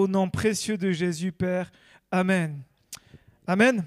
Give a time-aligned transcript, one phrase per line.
[0.00, 1.70] Au nom précieux de Jésus, Père.
[2.10, 2.62] Amen.
[3.46, 3.84] Amen.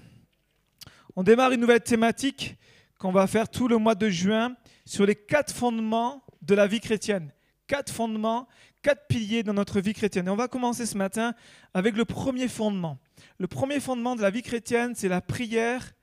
[1.15, 2.55] On démarre une nouvelle thématique
[2.99, 4.55] qu'on va faire tout le mois de juin
[4.85, 7.31] sur les quatre fondements de la vie chrétienne.
[7.65, 8.47] Quatre fondements,
[8.83, 10.27] quatre piliers dans notre vie chrétienne.
[10.27, 11.33] Et on va commencer ce matin
[11.73, 12.99] avec le premier fondement.
[13.39, 15.93] Le premier fondement de la vie chrétienne, c'est la prière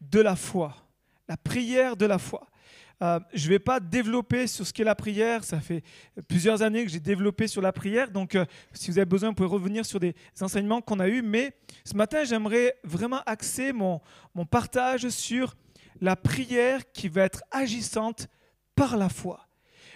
[0.00, 0.74] de la foi.
[1.28, 2.48] La prière de la foi.
[3.02, 5.42] Euh, je ne vais pas développer sur ce qu'est la prière.
[5.42, 5.82] Ça fait
[6.28, 8.10] plusieurs années que j'ai développé sur la prière.
[8.10, 11.22] Donc, euh, si vous avez besoin, vous pouvez revenir sur des enseignements qu'on a eus.
[11.22, 11.52] Mais
[11.84, 14.00] ce matin, j'aimerais vraiment axer mon,
[14.34, 15.56] mon partage sur
[16.00, 18.28] la prière qui va être agissante
[18.76, 19.48] par la foi.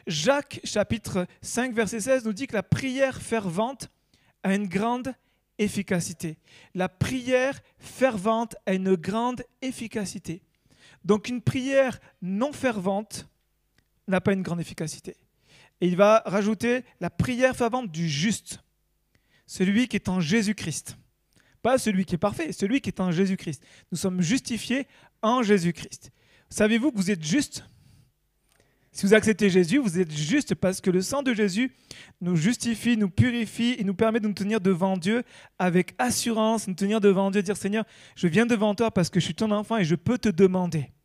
[0.09, 3.89] Jacques chapitre 5 verset 16 nous dit que la prière fervente
[4.43, 5.15] a une grande
[5.59, 6.39] efficacité.
[6.75, 10.43] La prière fervente a une grande efficacité.
[11.07, 13.29] Donc une prière non fervente
[14.09, 15.17] n'a pas une grande efficacité.
[15.81, 18.59] Et il va rajouter la prière fervente du juste,
[19.47, 20.99] celui qui est en Jésus-Christ.
[21.63, 23.63] Pas celui qui est parfait, celui qui est en Jésus-Christ.
[23.93, 24.89] Nous sommes justifiés
[25.23, 26.11] en Jésus-Christ.
[26.51, 27.65] Savez-vous que vous êtes juste?
[28.91, 31.73] Si vous acceptez Jésus, vous êtes juste parce que le sang de Jésus
[32.21, 35.23] nous justifie, nous purifie et nous permet de nous tenir devant Dieu
[35.59, 37.85] avec assurance, nous tenir devant Dieu, dire Seigneur,
[38.17, 40.96] je viens devant toi parce que je suis ton enfant et je peux te demander.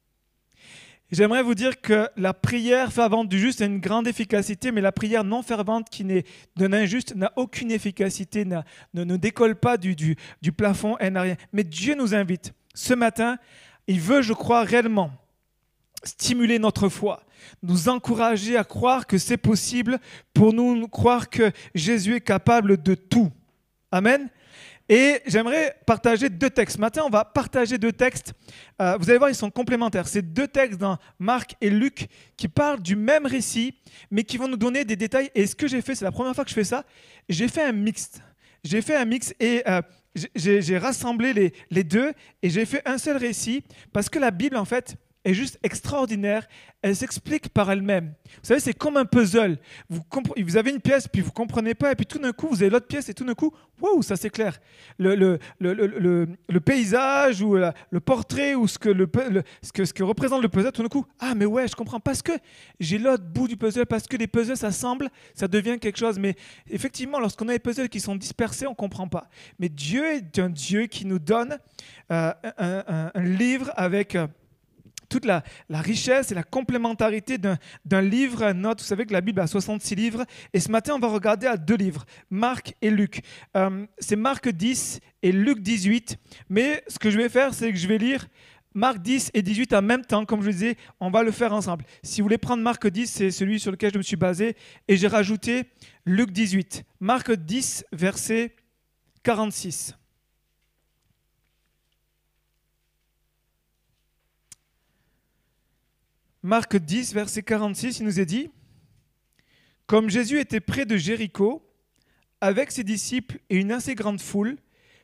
[1.11, 4.93] J'aimerais vous dire que la prière fervente du juste a une grande efficacité, mais la
[4.93, 6.23] prière non fervente qui n'est
[6.55, 8.61] d'un injuste n'a aucune efficacité, ne,
[8.93, 11.35] ne décolle pas du, du, du plafond, elle n'a rien.
[11.51, 12.53] Mais Dieu nous invite.
[12.73, 13.37] Ce matin,
[13.87, 15.11] il veut, je crois, réellement
[16.03, 17.23] stimuler notre foi,
[17.61, 19.99] nous encourager à croire que c'est possible
[20.33, 23.31] pour nous croire que Jésus est capable de tout.
[23.91, 24.29] Amen.
[24.94, 26.78] Et j'aimerais partager deux textes.
[26.78, 28.34] Maintenant, on va partager deux textes.
[28.81, 30.06] Euh, vous allez voir, ils sont complémentaires.
[30.06, 33.73] C'est deux textes dans Marc et Luc qui parlent du même récit,
[34.12, 35.31] mais qui vont nous donner des détails.
[35.34, 36.84] Et ce que j'ai fait, c'est la première fois que je fais ça,
[37.30, 38.22] j'ai fait un mixte.
[38.66, 39.81] J'ai fait un mix et euh,
[40.36, 42.12] j'ai rassemblé les, les deux
[42.44, 46.47] et j'ai fait un seul récit parce que la Bible, en fait, est juste extraordinaire.
[46.81, 48.13] Elle s'explique par elle-même.
[48.25, 49.57] Vous savez, c'est comme un puzzle.
[49.90, 52.63] Vous, avez une pièce, puis vous ne comprenez pas, et puis tout d'un coup, vous
[52.63, 54.59] avez l'autre pièce, et tout d'un coup, waouh, ça s'éclaire.
[54.97, 58.94] Le, le, le, le, paysage, ou le portrait, ou ce que,
[59.62, 62.00] ce, que, ce que représente le puzzle, tout d'un coup, ah, mais ouais, je comprends.
[62.00, 62.31] Parce que
[62.79, 66.18] j'ai l'autre bout du puzzle, parce que les puzzles s'assemblent, ça devient quelque chose.
[66.18, 66.35] Mais
[66.68, 69.28] effectivement, lorsqu'on a des puzzles qui sont dispersés, on ne comprend pas.
[69.59, 71.59] Mais Dieu est un Dieu qui nous donne
[72.12, 74.16] euh, un, un, livre avec.
[74.16, 74.28] Euh,
[75.11, 78.81] toute la, richesse et la complémentarité d'un livre un autre.
[78.81, 80.25] Vous savez que la Bible a 66 livres.
[80.53, 83.21] Et ce matin, on va regarder à deux livres, Marc et Luc.
[83.57, 86.17] Euh, c'est Marc 10 et Luc 18.
[86.50, 88.25] Mais ce que je vais faire, c'est que je vais lire
[88.73, 91.53] Marc 10 et 18 en même temps, comme je le disais, on va le faire
[91.53, 91.83] ensemble.
[92.03, 94.55] Si vous voulez prendre Marc 10, c'est celui sur lequel je me suis basé,
[94.88, 95.66] et j'ai rajouté
[96.05, 96.85] Luc 18.
[97.01, 98.55] Marc 10, verset
[99.23, 99.95] 46.
[106.44, 108.50] Marc 10, verset 46, il nous est dit,
[109.85, 111.68] Comme Jésus était près de Jéricho,
[112.40, 114.57] avec ses disciples et une assez grande foule,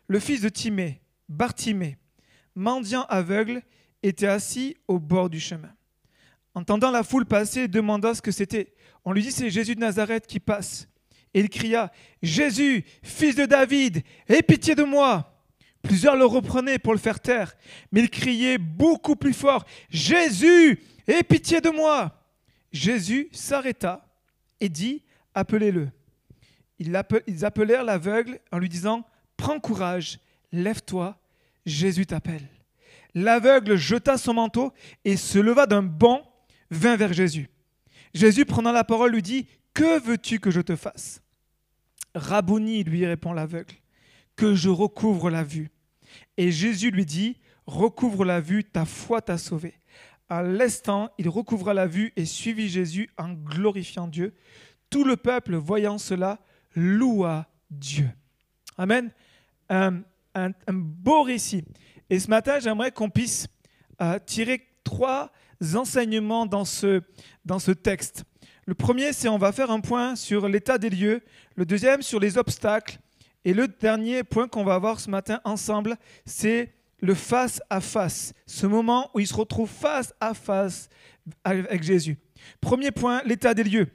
[0.07, 1.97] le fils de Timée, Bartimée,
[2.55, 3.61] mendiant aveugle,
[4.01, 5.71] était assis au bord du chemin.
[6.55, 8.73] Entendant la foule passer, il demanda ce que c'était.
[9.05, 10.87] On lui dit, c'est Jésus de Nazareth qui passe.
[11.35, 11.91] Et il cria,
[12.23, 15.36] Jésus, fils de David, aie pitié de moi.
[15.87, 17.55] Plusieurs le reprenaient pour le faire taire,
[17.93, 22.13] mais il criait beaucoup plus fort, Jésus, Aie pitié de moi
[22.73, 24.05] Jésus s'arrêta
[24.59, 25.03] et dit
[25.33, 25.89] Appelez-le.
[26.79, 29.05] Ils appelèrent l'aveugle en lui disant
[29.37, 30.19] Prends courage,
[30.51, 31.17] lève-toi,
[31.65, 32.47] Jésus t'appelle.
[33.13, 34.73] L'aveugle jeta son manteau
[35.05, 36.21] et se leva d'un bond,
[36.69, 37.49] vint vers Jésus.
[38.13, 41.21] Jésus, prenant la parole, lui dit Que veux-tu que je te fasse
[42.13, 43.75] Rabouni, lui répond l'aveugle,
[44.35, 45.71] que je recouvre la vue.
[46.37, 49.73] Et Jésus lui dit Recouvre la vue, ta foi t'a sauvé.
[50.29, 54.33] À l'instant, il recouvra la vue et suivit Jésus en glorifiant Dieu.
[54.89, 56.39] Tout le peuple, voyant cela,
[56.75, 58.09] loua Dieu.
[58.77, 59.11] Amen.
[59.69, 60.03] Un,
[60.71, 61.65] beau récit.
[62.09, 63.47] Et ce matin, j'aimerais qu'on puisse
[64.01, 65.31] euh, tirer trois
[65.73, 67.01] enseignements dans ce,
[67.43, 68.23] dans ce texte.
[68.65, 71.21] Le premier, c'est on va faire un point sur l'état des lieux.
[71.55, 72.99] Le deuxième, sur les obstacles.
[73.47, 75.95] Et le dernier point qu'on va voir ce matin ensemble,
[76.25, 80.89] c'est le face à face, ce moment où il se retrouve face à face
[81.45, 82.17] avec Jésus.
[82.59, 83.87] Premier point, l'état des lieux.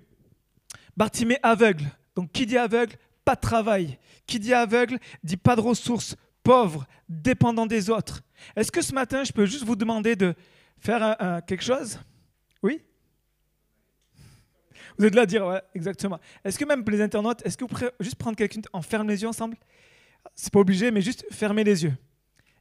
[0.96, 1.84] Bartimée aveugle.
[2.16, 2.96] Donc qui dit aveugle
[3.26, 3.98] Pas de travail.
[4.26, 8.22] Qui dit aveugle dit pas de ressources, pauvre, dépendant des autres.
[8.56, 10.34] Est-ce que ce matin, je peux juste vous demander de
[10.78, 12.00] faire quelque chose?
[12.62, 12.82] Oui?
[14.98, 16.18] Vous êtes là à dire, ouais, exactement.
[16.44, 19.22] Est-ce que même les internautes, est-ce que vous pouvez juste prendre quelqu'un, en ferme les
[19.22, 19.56] yeux ensemble?
[20.34, 21.94] C'est pas obligé, mais juste fermer les yeux.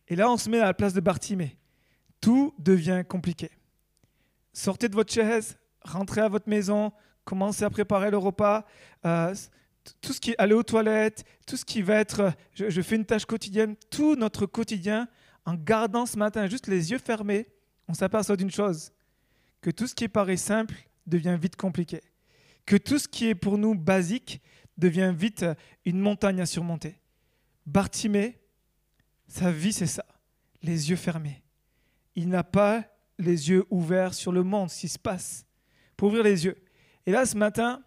[0.07, 1.57] Et là, on se met à la place de Bartimée.
[2.19, 3.49] Tout devient compliqué.
[4.53, 6.91] Sortez de votre chaise, rentrez à votre maison,
[7.23, 8.65] commencez à préparer le repas.
[9.05, 9.33] Euh,
[10.01, 12.95] tout ce qui est aller aux toilettes, tout ce qui va être, je, je fais
[12.95, 15.07] une tâche quotidienne, tout notre quotidien,
[15.45, 17.47] en gardant ce matin juste les yeux fermés,
[17.87, 18.91] on s'aperçoit d'une chose,
[19.61, 20.75] que tout ce qui paraît simple
[21.07, 22.01] devient vite compliqué,
[22.65, 24.41] que tout ce qui est pour nous basique
[24.77, 25.45] devient vite
[25.85, 26.99] une montagne à surmonter.
[27.65, 28.39] Bartimée,
[29.27, 30.05] sa vie c'est ça,
[30.61, 31.43] les yeux fermés.
[32.15, 32.85] Il n'a pas
[33.17, 35.45] les yeux ouverts sur le monde, ce qui se passe,
[35.95, 36.57] pour ouvrir les yeux.
[37.05, 37.83] Et là, ce matin,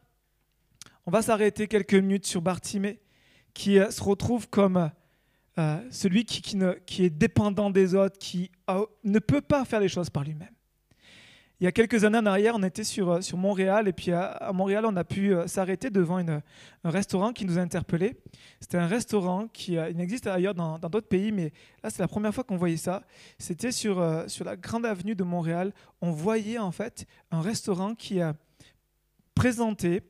[1.06, 3.00] on va s'arrêter quelques minutes sur Bartimée,
[3.52, 4.90] qui euh, se retrouve comme
[5.58, 6.40] euh, celui qui,
[6.86, 8.50] qui, est dépendant des autres, qui
[9.04, 10.54] ne peut pas faire les choses par lui-même.
[11.60, 14.12] Il y a quelques années en arrière, on était sur, euh, sur Montréal, et puis
[14.12, 16.42] à, Montréal, on a pu s'arrêter devant un
[16.90, 18.16] restaurant qui nous a interpellés.
[18.60, 21.52] C'était un restaurant qui il existe ailleurs dans d'autres pays, mais
[21.82, 23.02] là, c'est la première fois qu'on voyait ça.
[23.38, 25.72] C'était sur, sur la grande avenue de Montréal.
[26.00, 28.34] On voyait en fait un restaurant qui a
[29.34, 30.02] présenté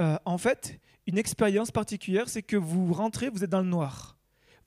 [0.00, 4.15] euh, en fait, une expérience particulière, c'est que vous rentrez, vous êtes dans le noir.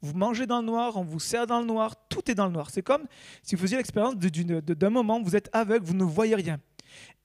[0.02, 2.52] Vous mangez dans le noir, on vous sert dans le noir, tout est dans le
[2.52, 2.70] noir.
[2.70, 3.06] C'est comme
[3.44, 6.60] si vous faisiez l'expérience d'un moment, vous êtes aveugle, vous ne voyez rien.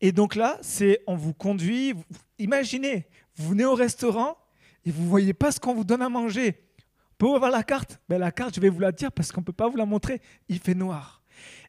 [0.00, 1.94] Et donc là, c'est on vous conduit.
[2.38, 3.06] imaginez,
[3.36, 4.36] vous venez au restaurant
[4.84, 6.60] et vous voyez pas ce qu'on vous donne à manger.
[6.78, 9.40] Vous pouvez avoir la carte ben, La carte, je vais vous la dire parce qu'on
[9.40, 10.20] ne peut pas vous la montrer.
[10.48, 11.22] Il fait noir.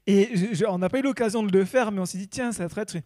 [0.08, 0.30] Et
[0.68, 2.82] on n'a pas eu l'occasion de le faire, mais on s'est dit, tiens, ça va
[2.82, 2.98] être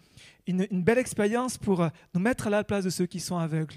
[0.48, 3.76] une, belle expérience pour euh, nous mettre à la place de ceux qui sont aveugles.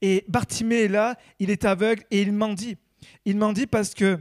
[0.00, 2.76] Et Bartimée est là, il est aveugle et il mendie.
[3.24, 4.18] Il mendie parce que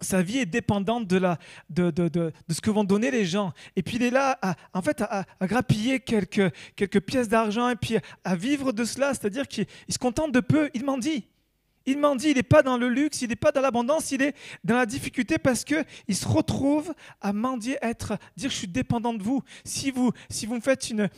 [0.00, 1.38] sa vie est dépendante de, la,
[1.70, 3.52] de, de, de, ce que vont donner les gens.
[3.76, 7.76] Et puis il est là, à, en fait, à, grappiller quelques, quelques pièces d'argent et
[7.76, 10.70] puis à vivre de cela, c'est-à-dire qu'il se contente de peu.
[10.74, 11.26] Il m'en dit,
[11.86, 14.86] il n'est pas dans le luxe, il n'est pas dans l'abondance, il est dans la
[14.86, 19.42] difficulté parce qu'il se retrouve à mendier, être, dire je suis dépendant de vous.
[19.64, 21.08] Si vous, si vous me faites une,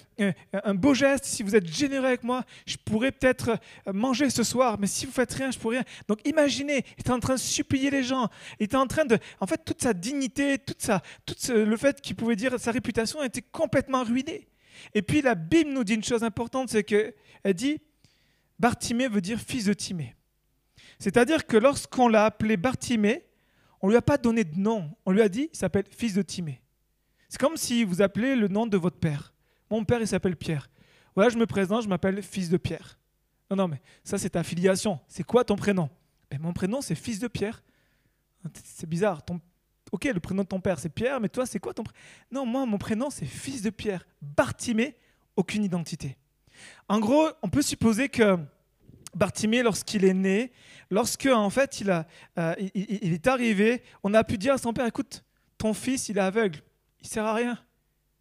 [0.53, 3.59] un, beau geste, si vous êtes généreux avec moi, je pourrais peut-être
[3.93, 5.85] manger ce soir, mais si vous faites rien, je pourrais rien.
[6.09, 8.29] Donc imaginez, il était en train de supplier les gens,
[8.59, 12.01] il était en train de, en fait, toute sa dignité, toute sa, tout le fait
[12.01, 14.49] qu'il pouvait dire sa réputation était complètement ruinée.
[14.95, 17.15] Et puis la Bible nous dit une chose importante, c'est qu'elle
[17.55, 17.81] dit,
[18.59, 20.15] Bartimée veut dire fils de Timée.
[20.99, 23.25] C'est-à-dire que lorsqu'on l'a appelé Bartimée,
[23.81, 24.91] on ne lui a pas donné de nom.
[25.05, 26.63] On lui a dit, il s'appelle fils de Timée.
[27.29, 29.35] C'est comme si vous appelez le nom de votre père.
[29.71, 30.71] Mon père, il s'appelle Pierre.
[31.15, 32.99] Voilà, je me présente, je m'appelle fils de Pierre.
[33.51, 35.01] Non, non, mais ça, c'est ta filiation.
[35.09, 35.89] C'est quoi ton prénom?
[36.31, 37.63] Ben, Mon prénom, c'est fils de Pierre.
[38.65, 39.25] C'est bizarre.
[39.25, 39.41] Ton...
[39.93, 42.01] Ok, le prénom de ton père, c'est Pierre, mais toi, c'est quoi ton prénom
[42.31, 44.07] Non, moi, mon prénom, c'est fils de Pierre.
[44.21, 44.97] Bartimée,
[45.37, 46.17] aucune identité.
[46.89, 48.39] En gros, on peut supposer que
[49.17, 50.53] Bartimée, lorsqu'il est né,
[50.91, 52.07] lorsque en fait il, a,
[52.39, 55.25] euh, il, est arrivé, on a pu dire à son père, écoute,
[55.59, 56.61] ton fils, il est aveugle,
[57.01, 57.59] il sert à rien.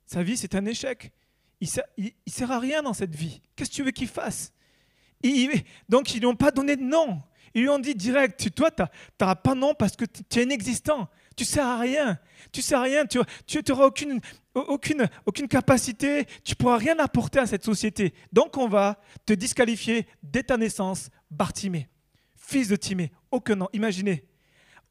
[0.06, 1.12] Sa vie, c'est un échec.
[1.60, 1.84] Il sert,
[2.28, 3.42] sert à rien dans cette vie.
[3.56, 4.54] Qu'est-ce que tu veux qu'il fasse?
[5.90, 7.22] Donc, ils lui ont pas donné de nom.
[7.54, 8.84] Ils lui ont dit direct, toi, tu
[9.20, 11.10] n'auras pas de nom parce que tu es inexistant.
[11.36, 12.20] Tu sers à rien.
[12.52, 13.06] Tu sers à rien.
[13.06, 13.20] Tu
[13.68, 16.26] n'auras aucune, capacité.
[16.44, 18.14] Tu pourras rien apporter à cette société.
[18.32, 21.90] Donc on va te disqualifier dès ta naissance, Bartimée,
[22.36, 23.12] fils de Timée.
[23.32, 23.68] Aucun nom.
[23.74, 24.26] Imaginez.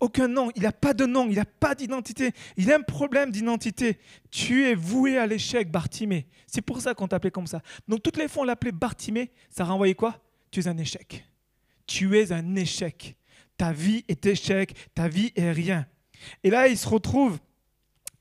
[0.01, 0.51] Aucun nom.
[0.57, 1.29] Il n'a pas de nom.
[1.29, 2.33] Il n'a pas d'identité.
[2.57, 3.99] Il a un problème d'identité.
[4.31, 6.27] Tu es voué à l'échec, Bartimée.
[6.47, 7.63] C'est pour ça qu'on t'appelait comme ça.
[7.89, 10.21] Donc toutes les fois on l'appelait Bartimée, ça renvoyait quoi?
[10.51, 11.25] Tu es un échec.
[11.87, 13.17] Tu es un échec.
[13.57, 14.75] Ta vie est échec.
[14.95, 15.87] Ta vie est rien.
[16.43, 17.39] Et là, il se retrouve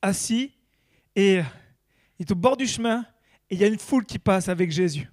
[0.02, 0.52] assis
[1.16, 1.40] et
[2.18, 3.06] il est au bord du chemin
[3.50, 5.10] et il y a une foule qui passe avec Jésus.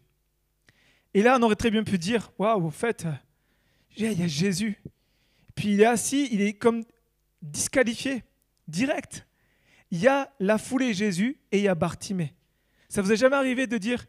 [1.14, 3.06] Et là, on aurait très bien pu dire, waouh, au fait,
[3.98, 4.78] il y a Jésus.
[5.56, 6.84] Puis il est assis, il est comme
[7.42, 8.24] disqualifié,
[8.68, 9.26] direct.
[9.92, 12.34] Il y a la foule et Jésus et il y a Bartimée.
[12.88, 14.06] Ça vous est jamais arrivé de dire,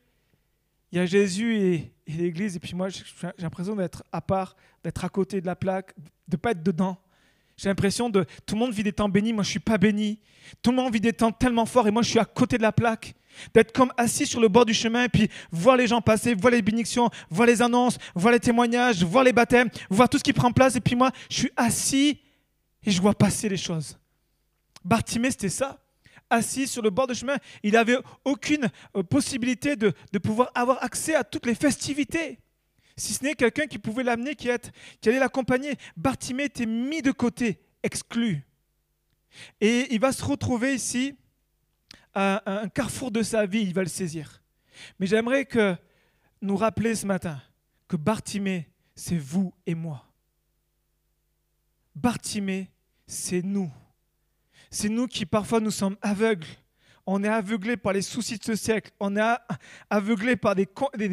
[0.93, 3.03] il y a Jésus et, et l'Église, et puis moi j'ai
[3.39, 5.95] l'impression d'être à part, d'être à côté de la plaque,
[6.29, 7.01] de ne pas être dedans.
[7.57, 10.19] J'ai l'impression de tout le monde vit des temps bénis, moi je suis pas béni.
[10.63, 12.63] Tout le monde vit des temps tellement forts et moi je suis à côté de
[12.63, 13.15] la plaque.
[13.55, 16.53] D'être comme assis sur le bord du chemin et puis voir les gens passer, voir
[16.53, 20.35] les bénédictions, voir les annonces, voir les témoignages, voir les baptêmes, voir tout ce qui
[20.35, 22.21] prend place et puis moi je suis assis
[22.85, 23.99] et je vois passer les choses.
[24.85, 25.79] Bartimée c'était ça.
[26.29, 30.83] Assis sur le bord du chemin, il n'avait aucune euh, possibilité de, de pouvoir avoir
[30.83, 32.39] accès à toutes les festivités
[32.97, 35.77] si ce n'est quelqu'un qui pouvait l'amener, qui, allait l'accompagner.
[35.97, 38.45] Bartimée était mis de côté, exclu.
[39.61, 41.17] Et il va se retrouver ici
[42.15, 44.43] à un carrefour de sa vie, il va le saisir.
[44.99, 45.77] Mais j'aimerais que
[46.41, 47.41] nous rappeler ce matin
[47.89, 50.05] que Bartimée, c'est vous et moi.
[51.95, 52.71] Bartimée,
[53.07, 53.71] c'est nous.
[54.71, 56.47] C'est nous qui parfois nous sommes aveugles.
[57.07, 58.93] On est aveuglés par les soucis de ce siècle.
[59.01, 59.37] On est
[59.91, 60.67] aveuglés par des,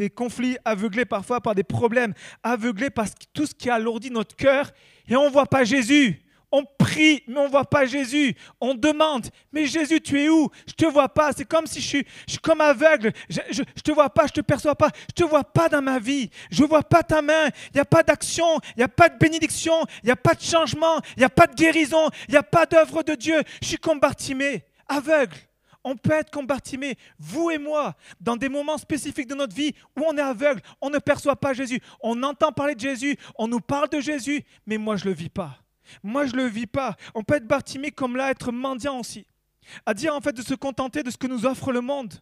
[0.09, 4.71] conflits, aveuglés parfois par des problèmes, aveuglés par tout ce qui alourdit notre cœur
[5.07, 6.21] et on ne voit pas Jésus.
[6.51, 8.35] On prie, mais on ne voit pas Jésus.
[8.59, 10.49] On demande, mais Jésus, tu es où?
[10.65, 11.31] Je ne te vois pas.
[11.31, 13.11] C'est comme si je suis, je suis comme aveugle.
[13.29, 14.89] Je ne te vois pas, je ne te perçois pas.
[15.15, 16.31] Je ne te vois pas dans ma vie.
[16.49, 17.49] Je ne vois pas ta main.
[17.67, 18.59] Il n'y a pas d'action.
[18.75, 19.85] Il n'y a pas de bénédiction.
[20.01, 20.99] Il n'y a pas de changement.
[21.17, 22.09] Il n'y a pas de guérison.
[22.27, 23.43] Il n'y a pas d'œuvre de Dieu.
[23.61, 25.37] Je suis comme Bartimée, aveugle.
[25.83, 29.73] On peut être comme Bartimée, vous et moi, dans des moments spécifiques de notre vie
[29.97, 31.79] où on est aveugle, on ne perçoit pas Jésus.
[32.01, 35.15] On entend parler de Jésus, on nous parle de Jésus, mais moi je ne le
[35.15, 35.59] vis pas.
[36.03, 36.95] Moi, je ne le vis pas.
[37.15, 39.25] On peut être Bartimée comme là, être mendiant aussi.
[39.85, 42.13] À dire en fait de se contenter de ce que nous offre le monde.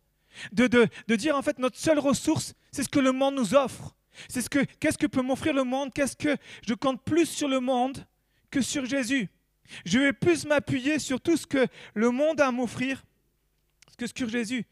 [0.51, 3.95] De, de, dire en fait notre seule ressource, c'est ce que le monde nous offre.
[4.27, 5.93] C'est ce que qu'est-ce que peut m'offrir le monde?
[5.93, 6.35] Qu'est-ce que
[6.67, 8.05] je compte plus sur le monde
[8.51, 9.29] que sur Jésus?
[9.85, 13.03] Je vais plus m'appuyer sur tout ce que le monde a à m'offrir
[13.97, 14.65] que ce que Jésus,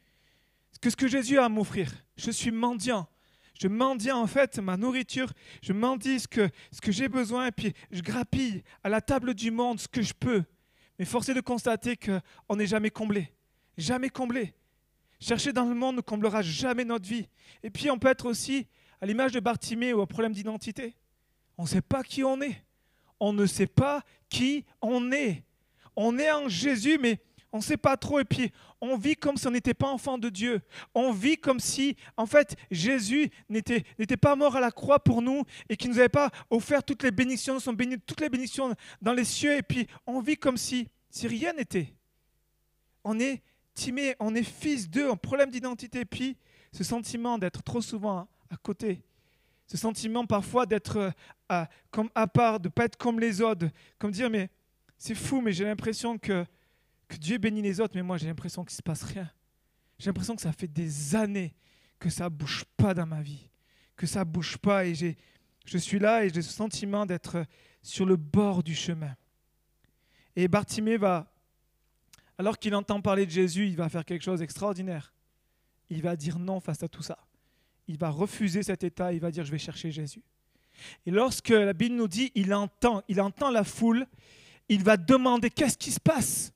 [0.82, 1.92] que ce que Jésus a à m'offrir.
[2.16, 3.08] Je suis mendiant.
[3.60, 7.52] Je mendie en fait ma nourriture, je mendie ce que, ce que j'ai besoin, et
[7.52, 10.44] puis je grappille à la table du monde ce que je peux.
[11.00, 13.32] Mais force est de constater qu'on n'est jamais comblé.
[13.78, 14.54] Jamais comblé.
[15.20, 17.28] Chercher dans le monde ne comblera jamais notre vie.
[17.64, 18.68] Et puis on peut être aussi
[19.02, 20.96] à l'image de Bartimée ou au problème d'identité.
[21.58, 22.62] On ne sait pas qui on est.
[23.20, 25.44] On ne sait pas qui on est.
[25.96, 27.22] On est en Jésus, mais
[27.56, 28.20] on ne sait pas trop.
[28.20, 30.62] Et puis, on vit comme si on n'était pas enfant de Dieu.
[30.94, 35.44] On vit comme si, en fait, Jésus n'était pas mort à la croix pour nous
[35.70, 37.58] et qu'il ne nous avait pas offert toutes les bénédictions,
[38.06, 39.56] toutes les bénédictions dans les cieux.
[39.56, 41.94] Et puis, on vit comme si, si rien n'était.
[43.06, 43.42] On est
[43.74, 46.02] timé, on est fils d'eux, un problème d'identité.
[46.02, 46.36] Et puis,
[46.74, 49.02] ce sentiment d'être trop souvent à côté,
[49.66, 51.14] ce sentiment parfois d'être
[51.54, 54.50] euh, comme à part, de ne pas être comme les autres, comme dire, mais
[54.98, 56.46] c'est fou, mais j'ai l'impression que
[57.08, 59.30] que Dieu bénit les autres, mais moi j'ai l'impression qu'il ne se passe rien.
[60.00, 61.56] J'ai l'impression que ça fait des années
[62.00, 63.50] que ça ne bouge pas dans ma vie,
[63.96, 65.18] que ça ne bouge pas et j'ai,
[65.66, 67.46] je suis là et j'ai ce sentiment d'être
[67.82, 69.16] sur le bord du chemin.
[70.36, 71.32] Et Bartimée va,
[72.38, 75.14] alors qu'il entend parler de Jésus, il va faire quelque chose d'extraordinaire.
[75.90, 77.18] Il va dire non face à tout ça.
[77.88, 80.24] Il va refuser cet état, il va dire je vais chercher Jésus.
[81.06, 84.08] Et lorsque la Bible nous dit il entend, il entend la foule,
[84.68, 86.52] il va demander qu'est-ce qui se passe?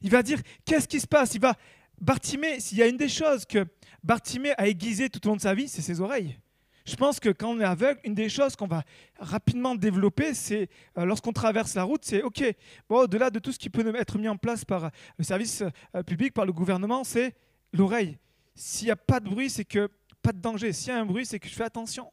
[0.00, 1.34] Il va dire qu'est-ce qui se passe?
[1.34, 1.56] Il va
[2.00, 3.66] Bartimée, s'il y a une des choses que
[4.02, 6.36] Bartimée a aiguisé tout au long de sa vie, c'est ses oreilles.
[6.84, 8.82] Je pense que quand on est aveugle, une des choses qu'on va
[9.20, 10.68] rapidement développer, c'est
[10.98, 12.42] euh, lorsqu'on traverse la route, c'est OK,
[12.88, 15.62] au-delà de tout ce qui peut être mis en place par le service
[15.94, 17.36] euh, public, par le gouvernement, c'est
[17.72, 18.18] l'oreille.
[18.54, 19.88] S'il n'y a pas de bruit, c'est que
[20.22, 20.72] pas de danger.
[20.72, 22.10] S'il y a un bruit, c'est que je fais attention.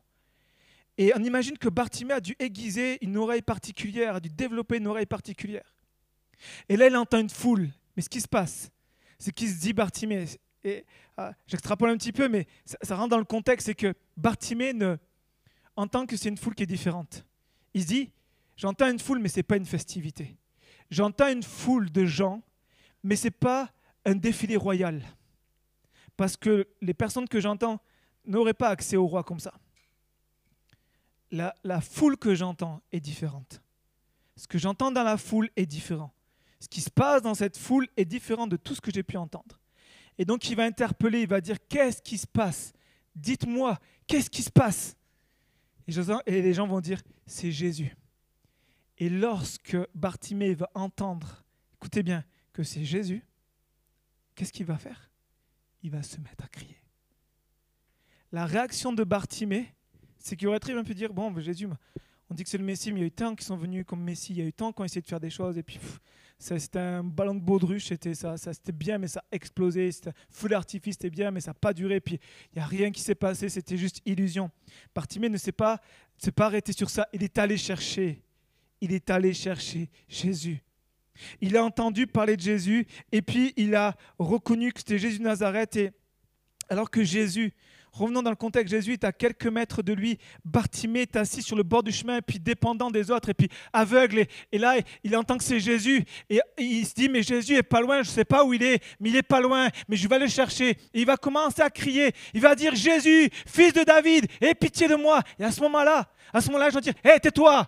[0.98, 4.88] Et on imagine que Bartimée a dû aiguiser une oreille particulière, a dû développer une
[4.88, 5.63] oreille particulière.
[6.67, 7.69] Et là, il entend une foule.
[7.96, 8.72] Mais ce qui se passe,
[9.17, 10.25] c'est qu'il se dit Bartimée,
[10.63, 10.86] et
[11.17, 14.74] ah, j'extrapole un petit peu, mais ça, rentre dans le contexte, c'est que Bartimée
[15.75, 17.25] entend que c'est une foule qui est différente.
[17.74, 18.12] Il se dit,
[18.55, 20.38] j'entends une foule, mais ce n'est pas une festivité.
[20.89, 22.41] J'entends une foule de gens,
[23.03, 23.72] mais ce n'est pas
[24.05, 25.03] un défilé royal.
[26.17, 27.79] Parce que les personnes que j'entends
[28.25, 29.53] n'auraient pas accès au roi comme ça.
[31.31, 33.62] La foule que j'entends est différente.
[34.36, 36.13] Ce que j'entends dans la foule est différent
[36.59, 39.17] ce qui se passe dans cette foule est différent de tout ce que j'ai pu
[39.17, 39.59] entendre.
[40.17, 42.73] Et donc il va interpeller, il va dire, qu'est-ce qui se passe?
[43.15, 44.95] Dites-moi, qu'est-ce qui se passe?
[46.25, 47.95] Et, les gens vont dire, c'est Jésus.
[48.97, 51.43] Et lorsque Bartimée va entendre,
[51.75, 52.23] écoutez bien,
[52.53, 53.23] que c'est Jésus,
[54.35, 55.09] qu'est-ce qu'il va faire?
[55.81, 56.77] Il va se mettre à crier.
[58.31, 59.73] La réaction de Bartimée,
[60.19, 61.67] c'est qu'il aurait très bien pu dire, bon, Jésus,
[62.29, 63.85] on dit que c'est le Messie, mais il y a eu tant qui sont venus
[63.87, 65.63] comme Messie, il y a eu tant qui ont essayé de faire des choses, et
[65.63, 65.79] puis
[66.39, 69.91] c'était un ballon de baudruche, c'était ça, c'était bien, mais ça a explosé.
[69.91, 72.00] C'était feu d'artifice, c'était bien, mais ça n'a pas duré.
[72.00, 72.17] Puis
[72.53, 74.50] il n'y a rien qui s'est passé, c'était juste illusion.
[74.96, 75.81] Bartimée ne s'est pas,
[76.17, 77.08] s'est pas arrêté sur ça.
[77.12, 78.22] Il est allé chercher,
[78.79, 80.63] il est allé chercher Jésus.
[81.41, 85.24] Il a entendu parler de Jésus et puis il a reconnu que c'était Jésus de
[85.24, 85.75] Nazareth.
[85.75, 85.91] Et
[86.69, 87.53] alors que Jésus
[87.91, 91.55] Revenons dans le contexte, Jésus est à quelques mètres de lui, Bartimée est assis sur
[91.55, 94.25] le bord du chemin, puis dépendant des autres, et puis aveugle.
[94.51, 97.81] Et, là, il entend que c'est Jésus, et, il se dit, mais Jésus est pas
[97.81, 100.08] loin, je ne sais pas où il est, mais il est pas loin, mais je
[100.08, 100.69] vais le chercher.
[100.93, 104.88] Et il va commencer à crier, il va dire, Jésus, fils de David, aie pitié
[104.88, 105.22] de moi.
[105.39, 107.67] Et à ce moment-là, à ce moment-là, je vais dire, hé, tais-toi,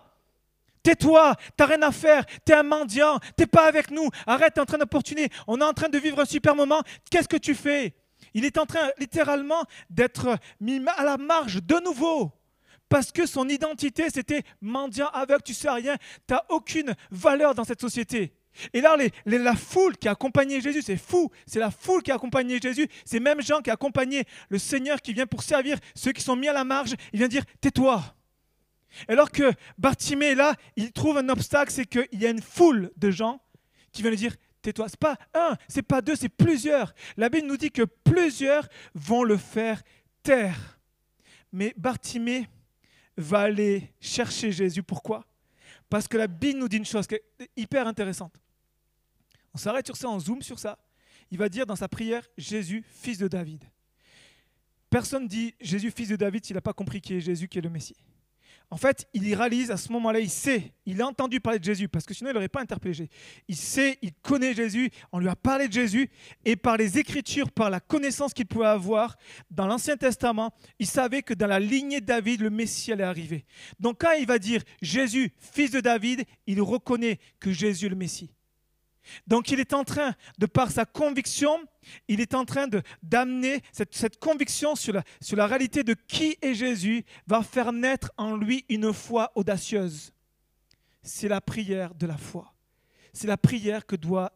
[0.82, 4.64] Tais-toi, t'as rien à faire, t'es un mendiant, t'es pas avec nous, arrête, t'es en
[4.64, 7.94] train d'opportuner, on est en train de vivre un super moment, qu'est-ce que tu fais?
[8.34, 12.32] Il est en train littéralement d'être mis à la marge de nouveau.
[12.88, 17.64] Parce que son identité, c'était mendiant aveugle, tu sais rien, tu n'as aucune valeur dans
[17.64, 18.34] cette société.
[18.74, 22.16] Et là, la foule qui a accompagné Jésus, c'est fou, c'est la foule qui a
[22.16, 26.12] accompagné Jésus, ces mêmes gens qui ont accompagné le Seigneur qui vient pour servir ceux
[26.12, 28.02] qui sont mis à la marge, il vient dire, tais-toi.
[29.08, 33.10] Alors que Bartimée là, il trouve un obstacle, c'est qu'il y a une foule de
[33.10, 33.40] gens
[33.90, 34.88] qui viennent lui dire, tais-toi.
[34.88, 36.94] C'est pas un, c'est pas deux, c'est plusieurs.
[37.16, 39.82] La Bible nous dit que plusieurs vont le faire
[40.22, 40.78] taire.
[41.52, 42.48] Mais Bartimée
[43.16, 44.82] va aller chercher Jésus.
[44.82, 45.26] Pourquoi?
[45.90, 47.24] Parce que la Bible nous dit une chose qui est
[47.56, 48.34] hyper intéressante.
[49.52, 50.78] On s'arrête sur ça, on zoome sur ça.
[51.30, 53.64] Il va dire dans sa prière Jésus, fils de David.
[54.88, 57.62] Personne dit Jésus, fils de David, s'il n'a pas compris qui est Jésus, qui est
[57.62, 57.96] le Messie.
[58.72, 61.88] En fait, il réalise à ce moment-là, il sait, il a entendu parler de Jésus,
[61.88, 63.10] parce que sinon il n'aurait pas interpellé.
[63.46, 66.08] Il sait, il connaît Jésus, on lui a parlé de Jésus,
[66.46, 69.18] et par les Écritures, par la connaissance qu'il pouvait avoir
[69.50, 73.44] dans l'Ancien Testament, il savait que dans la lignée de David, le Messie allait arriver.
[73.78, 77.96] Donc quand il va dire Jésus, fils de David, il reconnaît que Jésus est le
[77.96, 78.30] Messie.
[79.26, 81.58] Donc il est en train, de par sa conviction,
[82.08, 82.66] il est en train
[83.02, 88.10] d'amener cette, conviction sur la, sur la réalité de qui est Jésus, va faire naître
[88.16, 90.12] en lui une foi audacieuse.
[91.02, 92.54] C'est la prière de la foi.
[93.12, 94.32] C'est la prière que doit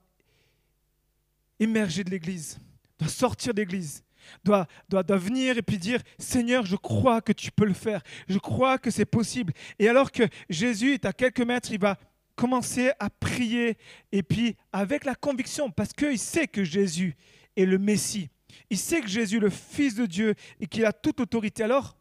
[1.58, 2.58] émerger de l'Église,
[2.98, 4.02] doit sortir de l'Église,
[4.44, 8.02] doit, doit, doit venir et puis dire, Seigneur, je crois que tu peux le faire,
[8.28, 9.52] je crois que c'est possible.
[9.78, 11.96] Et alors que Jésus est à quelques mètres, il va
[12.36, 13.76] commencer à prier
[14.12, 17.16] et puis avec la conviction, parce qu'il sait que Jésus
[17.56, 18.28] est le Messie.
[18.70, 21.64] Il sait que Jésus est le Fils de Dieu et qu'il a toute autorité.
[21.64, 21.96] Alors,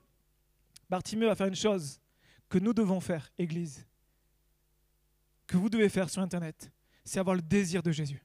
[0.90, 2.00] Bartimée va faire une chose
[2.50, 3.86] que nous devons faire, Église,
[5.48, 6.72] que vous devez faire sur Internet,
[7.04, 8.24] c'est avoir le désir de Jésus.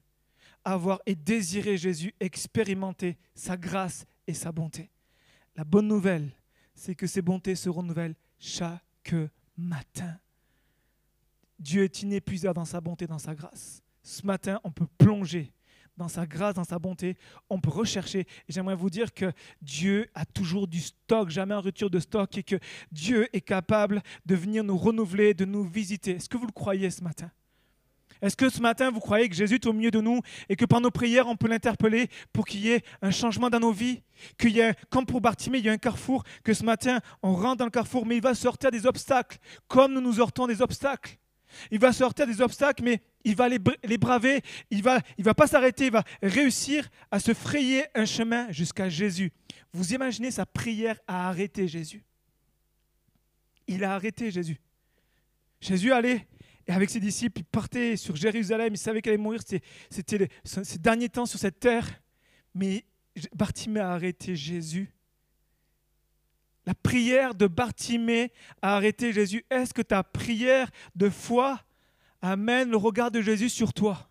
[0.63, 4.91] Avoir et désirer Jésus, expérimenter sa grâce et sa bonté.
[5.55, 6.29] La bonne nouvelle,
[6.75, 9.15] c'est que ces bontés seront nouvelles chaque
[9.57, 10.19] matin.
[11.61, 13.81] Dieu est inépuisable dans sa bonté, dans sa grâce.
[14.03, 15.53] Ce matin, on peut plonger
[15.95, 17.15] dans sa grâce, dans sa bonté.
[17.49, 18.25] On peut rechercher.
[18.49, 22.43] J'aimerais vous dire que Dieu a toujours du stock, jamais un retour de stock, et
[22.43, 22.55] que
[22.91, 26.11] Dieu est capable de venir nous renouveler, de nous visiter.
[26.15, 27.29] Est-ce que vous le croyez ce matin?
[28.21, 30.65] Est-ce que ce matin, vous croyez que Jésus est au milieu de nous et que
[30.65, 34.01] par nos prières, on peut l'interpeller pour qu'il y ait un changement dans nos vies?
[34.37, 37.65] Qu'il comme pour Bartimée, il y a un carrefour, que ce matin, on rentre dans
[37.65, 41.17] le carrefour, mais il va sortir des obstacles, comme nous nous sortons des obstacles.
[41.69, 44.41] Il va sortir des obstacles, mais il va les, braver.
[44.69, 45.85] Il ne va, il va pas s'arrêter.
[45.85, 49.31] Il va réussir à se frayer un chemin jusqu'à Jésus.
[49.73, 52.03] Vous imaginez sa prière à arrêter Jésus.
[53.67, 54.57] Il a arrêté Jésus.
[55.59, 56.27] Jésus allait
[56.67, 58.73] et avec ses disciples, il partait sur Jérusalem.
[58.73, 59.41] Il savait qu'elle allait mourir.
[59.89, 62.01] C'était ses derniers temps sur cette terre.
[62.53, 62.85] Mais
[63.35, 64.89] Bartimée a arrêté Jésus
[66.65, 69.45] la prière de Bartimée a arrêté Jésus.
[69.49, 71.59] Est-ce que ta prière de foi
[72.21, 74.07] amène le regard de Jésus sur toi?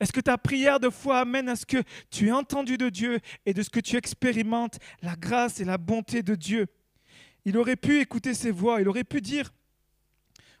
[0.00, 3.18] Est-ce que ta prière de foi amène à ce que tu aies entendu de Dieu
[3.46, 6.66] et de ce que tu expérimentes la grâce et la bonté de Dieu?
[7.44, 9.52] Il aurait pu écouter ses voix, il aurait pu dire,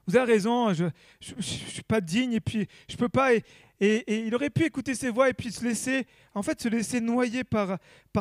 [0.06, 3.34] vous avez raison, je ne suis pas digne et puis je ne peux pas.
[3.34, 7.00] Et, il aurait pu écouter ses voix et puis se laisser, en fait, se laisser
[7.00, 7.78] noyer par,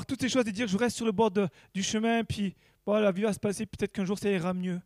[0.07, 2.55] toutes ces choses et dire, je reste sur le bord du chemin, puis
[2.87, 4.81] la vie va se passer, peut-être qu'un jour ça ira mieux.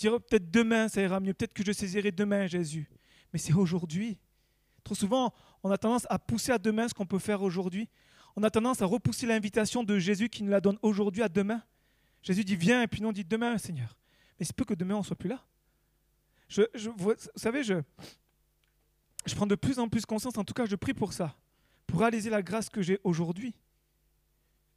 [0.00, 2.88] Peut-être demain ça ira mieux, peut-être que je saisirai demain Jésus.
[3.32, 4.18] Mais c'est aujourd'hui.
[4.84, 7.88] Trop souvent, on a tendance à pousser à demain ce qu'on peut faire aujourd'hui.
[8.34, 11.62] On a tendance à repousser l'invitation de Jésus qui nous la donne aujourd'hui à demain.
[12.22, 13.96] Jésus dit viens et puis nous on dit demain Seigneur.
[14.38, 15.44] Mais c'est peu que demain on soit plus là.
[16.48, 17.74] Je, vous savez, je,
[19.24, 21.34] je prends de plus en plus conscience, en tout cas je prie pour ça,
[21.86, 23.54] pour réaliser la grâce que j'ai aujourd'hui.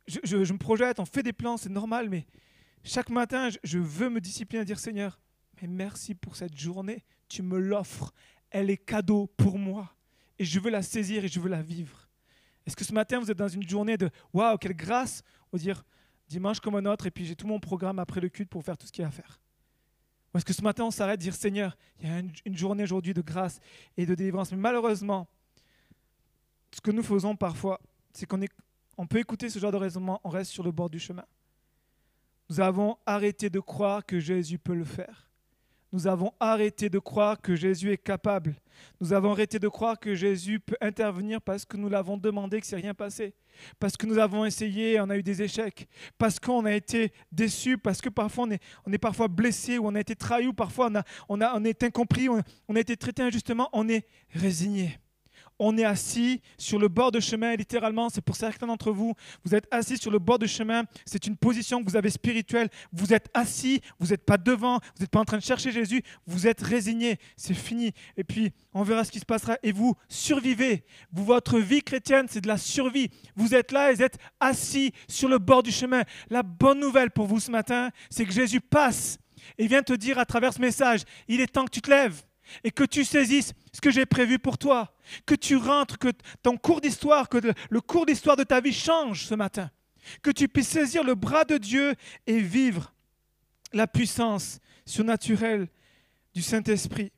[0.08, 2.28] Je, je, me projette, on fait des plans, c'est normal, mais
[2.86, 5.20] chaque matin, je veux me discipliner à dire Seigneur,
[5.62, 8.14] mais merci pour cette journée, tu me l'offres,
[8.52, 9.96] elle est cadeau pour moi,
[10.38, 12.08] et je veux la saisir et je veux la vivre.
[12.66, 15.84] Est-ce que ce matin, vous êtes dans une journée de waouh, quelle grâce Ou dire
[16.28, 18.78] dimanche comme un autre, et puis j'ai tout mon programme après le culte pour faire
[18.78, 19.40] tout ce qu'il y a à faire?
[20.34, 23.14] Ou est-ce que ce matin, on s'arrête dire Seigneur, il y a une, journée aujourd'hui
[23.14, 23.60] de grâce
[23.96, 24.52] et de délivrance.
[24.52, 25.28] Mais malheureusement,
[26.74, 27.80] ce que nous faisons parfois,
[28.14, 28.42] c'est qu'on
[28.98, 31.26] on peut écouter ce genre de raisonnement, on reste sur le bord du chemin.
[32.50, 35.26] Nous avons arrêté de croire que Jésus peut le faire.
[35.92, 38.56] Nous avons arrêté de croire que Jésus est capable.
[39.00, 42.68] Nous avons arrêté de croire que Jésus peut intervenir parce que nous l'avons demandé, que
[42.68, 43.34] c'est rien passé.
[43.80, 45.88] Parce que nous avons essayé, on a eu des échecs.
[46.18, 48.46] Parce qu'on a été déçus, parce que parfois
[48.86, 50.92] on est, parfois blessé, ou on a été trahi, ou parfois
[51.30, 55.00] on, est incompris, on a été traité injustement, on est résigné.
[55.60, 59.14] On est assis sur le bord de chemin, littéralement, c'est pour certains d'entre vous,
[59.44, 62.70] vous êtes assis sur le bord de chemin, c'est une position que vous avez spirituelle,
[62.92, 66.04] vous êtes assis, vous n'êtes pas devant, vous n'êtes pas en train de chercher Jésus,
[66.28, 67.94] vous êtes résigné, c'est fini.
[68.18, 70.86] Et puis, on verra ce qui se passera, et vous survivez.
[71.12, 73.10] Vous, votre vie chrétienne, c'est de la survie.
[73.36, 76.04] Vous êtes là et vous êtes assis sur le bord du chemin.
[76.30, 79.18] La bonne nouvelle pour vous ce matin, c'est que Jésus passe
[79.58, 82.24] et vient te dire à travers ce message, il est temps que tu te lèves
[82.64, 84.94] et que tu saisisses ce que j'ai prévu pour toi,
[85.26, 86.12] que tu rentres, que
[86.44, 89.70] ton cours d'histoire, que le cours d'histoire de ta vie change ce matin,
[90.22, 91.96] que tu puisses saisir le bras de Dieu
[92.28, 92.94] et vivre
[93.74, 95.68] la puissance surnaturelle
[96.34, 97.12] du Saint-Esprit.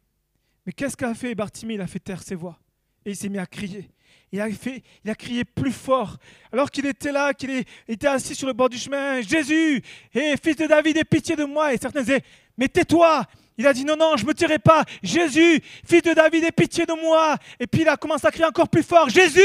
[0.65, 1.75] Mais qu'est-ce qu'a fait Bartimée?
[1.75, 2.59] Il a fait taire ses voix
[3.05, 3.89] et il s'est mis à crier.
[4.31, 6.17] Il a, fait, il a crié plus fort.
[6.51, 9.81] Alors qu'il était là, qu'il était assis sur le bord du chemin, Jésus,
[10.13, 11.73] et fils de David, aie pitié de moi.
[11.73, 12.23] Et certains disaient,
[12.57, 13.25] mais tais-toi,
[13.57, 14.83] il a dit non, non, je ne me tirerai pas.
[15.01, 17.37] Jésus, fils de David, aie pitié de moi.
[17.59, 19.41] Et puis il a commencé à crier encore plus fort, Jésus,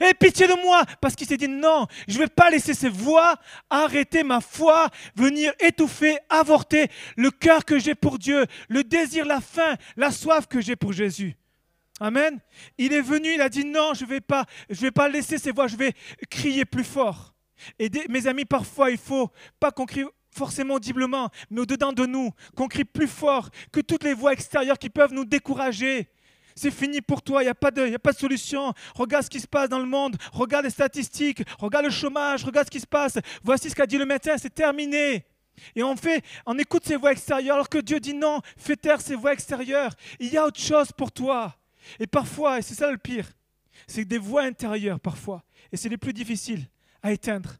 [0.00, 0.84] aie pitié de moi.
[1.00, 3.36] Parce qu'il s'est dit non, je ne vais pas laisser ces voix
[3.68, 9.40] arrêter ma foi, venir étouffer, avorter le cœur que j'ai pour Dieu, le désir, la
[9.40, 11.36] faim, la soif que j'ai pour Jésus.
[12.00, 12.38] Amen.
[12.76, 15.38] Il est venu, il a dit non, je ne vais pas, je vais pas laisser
[15.38, 15.94] ces voix, je vais
[16.30, 17.34] crier plus fort.
[17.78, 20.04] Et mes amis, parfois, il faut pas qu'on crie
[20.38, 24.78] forcément audiblement, mais au-dedans de nous, qu'on crie plus fort que toutes les voix extérieures
[24.78, 26.08] qui peuvent nous décourager.
[26.54, 28.72] C'est fini pour toi, il n'y a, pas de, a pas de solution.
[28.94, 32.66] Regarde ce qui se passe dans le monde, regarde les statistiques, regarde le chômage, regarde
[32.66, 33.18] ce qui se passe.
[33.44, 35.24] Voici ce qu'a dit le médecin, c'est terminé.
[35.74, 39.00] Et on fait, on écoute ces voix extérieures, alors que Dieu dit non, fais taire
[39.00, 39.92] ces voix extérieures.
[40.18, 41.54] Il y a autre chose pour toi.
[41.98, 43.26] Et parfois, et c'est ça le pire,
[43.86, 46.68] c'est des voix intérieures parfois, et c'est les plus difficiles
[47.02, 47.54] à éteindre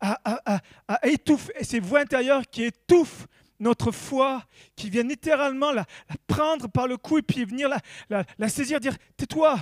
[0.00, 0.60] à,
[1.04, 3.26] étouffer, ces voix intérieures qui étouffent
[3.58, 5.86] notre foi, qui viennent littéralement la,
[6.26, 7.70] prendre par le cou et puis venir
[8.10, 9.58] la, saisir, dire tais-toi,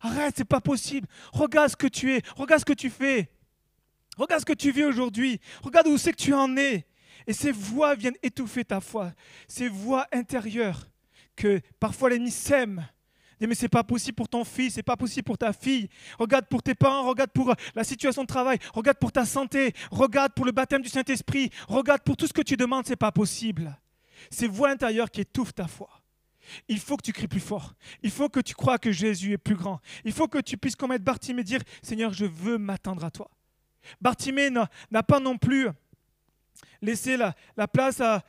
[0.00, 3.28] arrête, c'est pas possible, regarde ce que tu es, regarde ce que tu fais,
[4.16, 6.86] regarde ce que tu vis aujourd'hui, regarde où c'est que tu en es.
[7.26, 9.12] Et ces voix viennent étouffer ta foi,
[9.48, 10.88] ces voix intérieures
[11.36, 12.86] que parfois l'ennemi sème
[13.46, 15.88] mais c'est pas possible pour ton fils, c'est pas possible pour ta fille.
[16.18, 19.72] Regarde pour tes parents, regarde pour euh, la situation de travail, regarde pour ta santé,
[19.90, 23.12] regarde pour le baptême du Saint-Esprit, regarde pour tout ce que tu demandes, c'est pas
[23.12, 23.78] possible.
[24.30, 25.88] C'est voix intérieure qui étouffe ta foi.
[26.68, 27.74] Il faut que tu cries plus fort.
[28.02, 29.80] Il faut que tu crois que Jésus est plus grand.
[30.04, 33.30] Il faut que tu puisses comme être Bartimée dire Seigneur, je veux m'attendre à toi.
[34.00, 35.68] Bartimée n'a pas non plus
[36.82, 37.34] laissé la,
[37.68, 38.24] place à,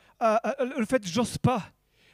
[0.76, 1.70] le fait j'ose pas.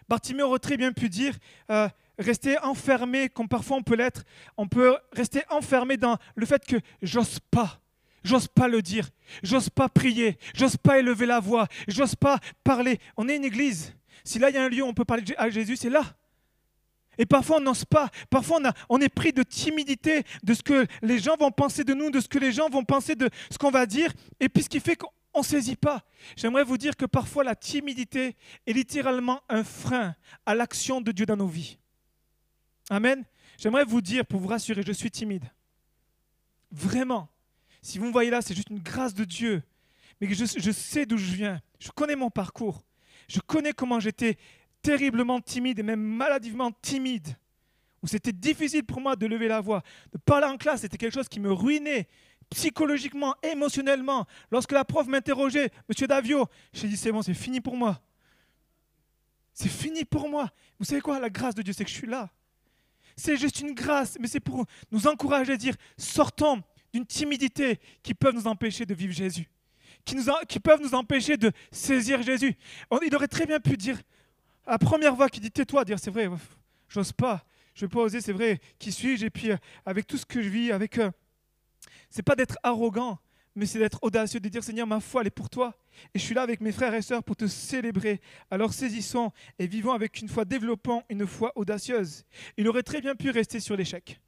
[0.09, 1.35] Bartimée aurait très bien pu dire
[1.71, 4.25] euh, rester enfermé, comme parfois on peut l'être,
[4.57, 7.81] on peut rester enfermé dans le fait que j'ose pas.
[8.25, 9.09] J'ose pas le dire,
[9.45, 12.99] j'ose pas prier, j'ose pas élever la voix, j'ose pas parler.
[13.17, 13.95] On est une église.
[14.25, 16.03] Si là il y a un lieu où on peut parler à Jésus, c'est là.
[17.19, 20.87] Et parfois on n'ose pas, parfois on, on, est pris de timidité de ce que
[21.03, 23.59] les gens vont penser de nous, de ce que les gens vont penser de ce
[23.59, 26.03] qu'on va dire, et puis ce qui fait qu'on ne saisit pas.
[26.37, 31.27] J'aimerais vous dire que parfois la timidité est littéralement un frein à l'action de Dieu
[31.27, 31.79] dans nos vies.
[32.91, 33.25] Amen.
[33.59, 35.45] J'aimerais vous dire, pour vous rassurer, je suis timide.
[36.71, 37.29] Vraiment.
[37.83, 39.63] Si vous me voyez là, c'est juste une grâce de Dieu.
[40.21, 41.61] Mais je, sais d'où je viens.
[41.79, 42.83] Je connais mon parcours.
[43.29, 44.37] Je connais comment j'étais
[44.83, 47.29] terriblement timide et même maladivement timide.
[48.03, 49.83] Où c'était difficile pour moi de lever la voix.
[50.13, 52.09] De parler en classe, c'était quelque chose qui me ruinait
[52.51, 54.27] psychologiquement, émotionnellement.
[54.51, 58.01] Lorsque la prof m'interrogeait, Monsieur Davio, j'ai dit c'est bon, c'est fini pour moi.
[59.53, 60.51] C'est fini pour moi.
[60.79, 61.19] Vous savez quoi?
[61.19, 62.31] La grâce de Dieu, c'est que je suis là.
[63.17, 68.15] C'est juste une grâce, mais c'est pour nous encourager à dire sortons d'une timidité qui
[68.15, 69.49] peut nous empêcher de vivre Jésus,
[70.05, 70.25] qui, nous
[70.63, 72.55] peuvent nous empêcher de saisir Jésus.
[73.03, 74.01] il aurait très bien pu dire,
[74.67, 76.29] la première voix qui dit tais-toi, dire c'est vrai,
[76.89, 79.27] j'ose pas, je ne vais pas oser, c'est vrai, qui suis-je?
[79.27, 81.11] Et puis euh, avec tout ce que je vis, avec, euh,
[82.11, 83.19] c'est pas d'être arrogant,
[83.57, 85.75] mais c'est d'être audacieux, de dire Seigneur, ma foi, elle est pour toi.
[86.15, 88.21] Et je suis là avec mes frères et sœurs pour te célébrer.
[88.51, 92.25] Alors saisissons et vivons avec une foi, développant une foi audacieuse.
[92.59, 94.21] Il aurait très bien pu rester sur l'échec.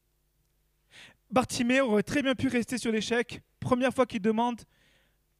[1.30, 3.42] Bartimée aurait très bien pu rester sur l'échec.
[3.60, 4.62] Première fois qu'il demande,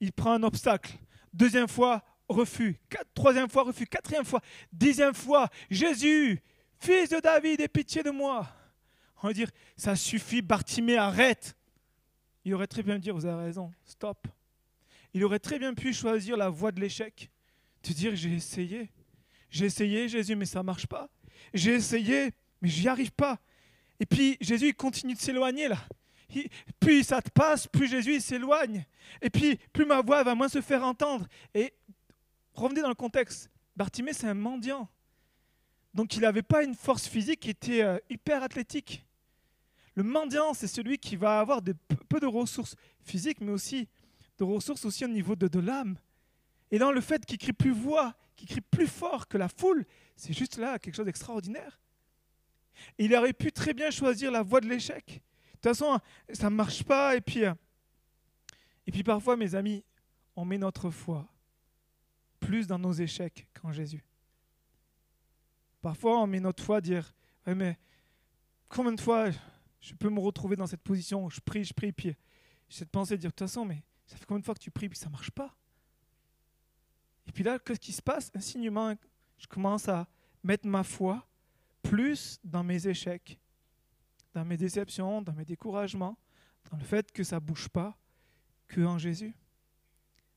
[0.00, 0.92] il prend un obstacle.
[1.32, 2.78] Deuxième fois, refus.
[3.14, 3.86] troisième fois, refus.
[3.86, 6.42] Quatrième fois, dixième fois, Jésus,
[6.78, 8.46] fils de David, aie pitié de moi.
[9.22, 11.56] On va dire, ça suffit, Bartimée, arrête.
[12.44, 14.26] Il aurait très bien pu dire, vous avez raison, stop.
[15.14, 17.30] Il aurait très bien pu choisir la voie de l'échec,
[17.82, 18.90] de dire, j'ai essayé.
[19.50, 21.08] J'ai essayé, Jésus, mais ça ne marche pas.
[21.54, 23.38] J'ai essayé, mais j'y arrive pas.
[24.00, 25.78] Et puis Jésus il continue de s'éloigner là.
[26.78, 28.84] plus ça te passe, plus Jésus s'éloigne.
[29.22, 31.26] Et puis plus ma voix va moins se faire entendre.
[31.54, 31.72] Et
[32.52, 33.50] revenez dans le contexte.
[33.76, 34.88] Bartimée, c'est un mendiant.
[35.94, 39.04] Donc il n'avait pas une force physique qui était euh, hyper athlétique.
[39.98, 41.60] Le mendiant, c'est celui qui va avoir
[42.08, 43.88] peu de ressources physiques, mais aussi
[44.38, 45.98] de ressources aussi au niveau de, de l'âme.
[46.70, 49.84] Et dans le fait qu'il crie plus voix, qu'il crie plus fort que la foule,
[50.14, 51.80] c'est juste là quelque chose d'extraordinaire.
[52.96, 55.04] Il aurait pu très bien choisir la voie de l'échec.
[55.04, 55.14] De
[55.54, 55.98] toute façon,
[56.32, 57.16] ça ne marche pas.
[57.16, 57.52] Et puis, euh,
[58.86, 59.82] et puis parfois, mes amis,
[60.36, 61.26] on met notre foi
[62.38, 64.04] plus dans nos échecs qu'en Jésus.
[65.82, 67.12] Parfois, on met notre foi à dire,
[67.48, 67.76] ouais, mais
[68.68, 69.30] combien de fois
[69.80, 72.16] je peux me retrouver dans cette position où je prie, je prie, puis
[72.68, 74.60] j'ai cette pensée de dire, de toute façon, mais ça fait combien de fois que
[74.60, 75.54] tu pries, puis ça ne marche pas?
[77.26, 78.30] Et puis là, qu'est-ce qui se passe?
[78.34, 78.94] Insignement,
[79.38, 80.08] je commence à
[80.42, 81.26] mettre ma foi
[81.82, 83.38] plus dans mes échecs,
[84.34, 86.18] dans mes déceptions, dans mes découragements,
[86.70, 87.96] dans le fait que ça ne bouge pas,
[88.66, 89.34] que en Jésus.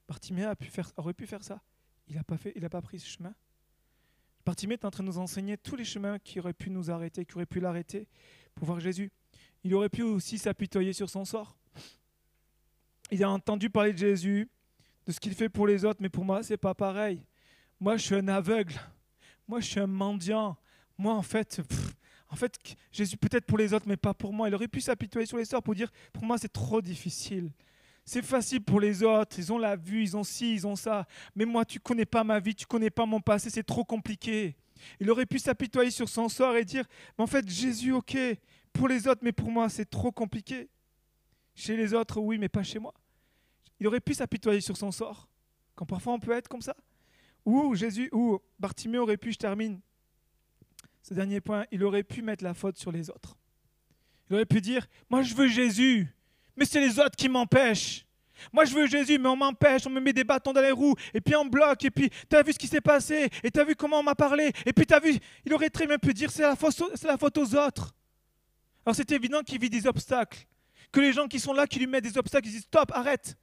[0.08, 1.62] Bartimée aurait pu faire ça.
[2.08, 3.34] Il n'a pas, pas pris ce chemin.
[4.46, 7.26] Bartimée est en train de nous enseigner tous les chemins qui auraient pu nous arrêter,
[7.26, 8.08] qui auraient pu l'arrêter
[8.56, 9.12] pour voir Jésus.
[9.64, 11.56] Il aurait pu aussi s'apitoyer sur son sort.
[13.12, 14.50] Il a entendu parler de Jésus,
[15.06, 17.22] de ce qu'il fait pour les autres, mais pour moi, c'est pas pareil.
[17.80, 18.74] Moi, je suis un aveugle.
[19.48, 20.58] Moi, je suis un mendiant.
[20.98, 21.62] Moi, en fait,
[22.30, 22.58] en fait,
[22.92, 24.48] Jésus peut-être pour les autres, mais pas pour moi.
[24.48, 27.52] Il aurait pu s'apitoyer sur les sorts pour dire, pour moi, c'est trop difficile.
[28.06, 31.06] C'est facile pour les autres, ils ont la vue, ils ont ci, ils ont ça.
[31.36, 34.56] Mais moi, tu connais pas ma vie, tu connais pas mon passé, c'est trop compliqué.
[35.00, 36.86] Il aurait pu s'apitoyer sur son sort et dire,
[37.18, 38.18] mais en fait, Jésus, ok,
[38.74, 40.70] pour les autres, mais pour moi, c'est trop compliqué.
[41.56, 42.94] Chez les autres, oui, mais pas chez moi.
[43.80, 45.28] Il aurait pu s'apitoyer sur son sort,
[45.76, 46.76] quand parfois on peut être comme ça.
[47.46, 49.82] Ou Jésus, ou Bartimée aurait pu, je termine,
[51.02, 53.38] ce dernier point, il aurait pu mettre la faute sur les autres.
[54.30, 56.08] Il aurait pu dire, moi je veux Jésus,
[56.56, 58.06] mais c'est les autres qui m'empêchent.
[58.52, 60.96] Moi, je veux Jésus, mais on m'empêche, on me met des bâtons dans les roues,
[61.14, 63.60] et puis on bloque, et puis tu as vu ce qui s'est passé, et tu
[63.60, 65.98] as vu comment on m'a parlé, et puis tu as vu, il aurait très bien
[65.98, 66.56] pu dire c'est la,
[67.04, 67.94] la faute aux autres.
[68.86, 70.46] Alors c'est évident qu'il vit des obstacles,
[70.92, 73.38] que les gens qui sont là, qui lui mettent des obstacles, ils disent stop, arrête.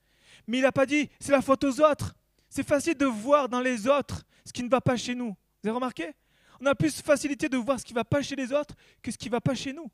[0.46, 2.14] Mais il n'a pas dit c'est la faute aux autres.
[2.48, 5.36] C'est facile de voir dans les autres ce qui ne va pas chez nous.
[5.62, 6.12] Vous avez remarqué?
[6.60, 9.10] On a plus facilité de voir ce qui ne va pas chez les autres que
[9.10, 9.90] ce qui ne va pas chez nous.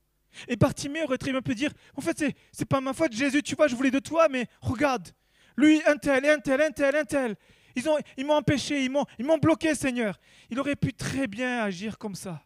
[0.49, 3.43] Et Bartimée aurait très bien pu dire, en fait, c'est, c'est pas ma faute, Jésus,
[3.43, 5.09] tu vois, je voulais de toi, mais regarde,
[5.57, 7.37] lui, un tel, un tel, un tel, un tel.
[7.77, 10.19] Ils, ont, ils m'ont empêché, ils m'ont, ils m'ont bloqué, Seigneur.
[10.51, 12.43] Il aurait pu très bien agir comme ça.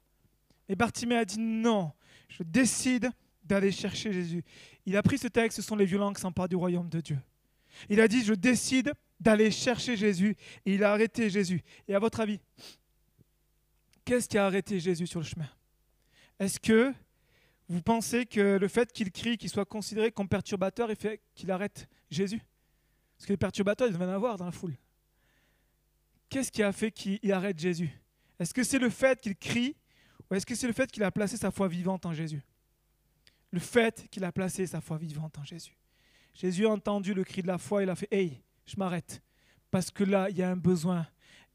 [0.69, 1.93] Et Bartimée a dit, non,
[2.29, 3.11] je décide
[3.45, 4.45] d'aller chercher Jésus.
[4.87, 7.19] Il a pris ce texte, ce sont les violents qui s'emparent du royaume de Dieu.
[7.89, 10.37] Il a dit, je décide d'aller chercher Jésus.
[10.67, 11.63] Et il a arrêté Jésus.
[11.87, 12.41] Et à votre avis,
[14.05, 15.49] qu'est-ce qui a arrêté Jésus sur le chemin?
[16.39, 16.93] Est-ce que
[17.69, 21.51] vous pensez que le fait qu'il crie, qu'il soit considéré comme perturbateur, il fait qu'il
[21.51, 22.41] arrête Jésus?
[23.17, 24.77] Parce que les perturbateurs, ils devaient en avoir dans la foule.
[26.29, 27.91] Qu'est-ce qui a fait qu'il arrête Jésus?
[28.39, 29.75] Est-ce que c'est le fait qu'il crie
[30.37, 32.43] est-ce que c'est le fait qu'il a placé sa foi vivante en Jésus?
[33.51, 35.77] Le fait qu'il a placé sa foi vivante en Jésus.
[36.35, 39.23] Jésus a entendu le cri de la foi, il a fait Hey, je m'arrête.
[39.71, 41.07] Parce que là, il y a un besoin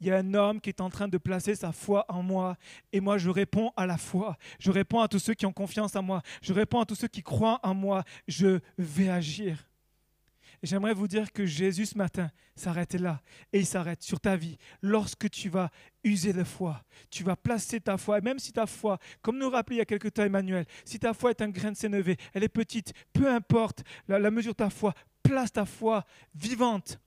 [0.04, 2.58] il y a un homme qui est en train de placer sa foi en moi.
[2.92, 4.38] Et moi, je réponds à la foi.
[4.60, 6.22] Je réponds à tous ceux qui ont confiance en moi.
[6.42, 8.04] Je réponds à tous ceux qui croient en moi.
[8.28, 9.66] Je vais agir.
[10.64, 13.22] J'aimerais vous dire que Jésus ce matin s'arrête là.
[13.52, 14.58] Et il s'arrête sur ta vie.
[14.82, 15.70] Lorsque tu vas
[16.04, 18.18] user de foi, tu vas placer ta foi.
[18.18, 21.00] Et même si ta foi, comme nous rappelait il y a quelque temps Emmanuel, si
[21.00, 24.54] ta foi est un grain de sénévé, elle est petite, peu importe la, la mesure
[24.54, 27.00] de ta foi, place ta foi vivante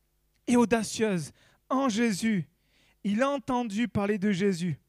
[0.47, 1.33] et audacieuse
[1.69, 2.49] en Jésus
[3.09, 4.81] il a entendu parler de Jésus,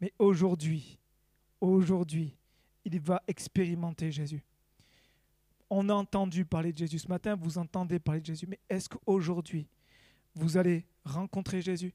[0.00, 0.98] mais aujourd'hui,
[1.60, 2.34] aujourd'hui,
[2.86, 4.42] il va expérimenter Jésus.
[5.68, 8.88] On a entendu parler de Jésus ce matin, vous entendez parler de Jésus, mais est-ce
[8.88, 9.66] qu'aujourd'hui,
[10.34, 11.94] vous allez rencontrer Jésus?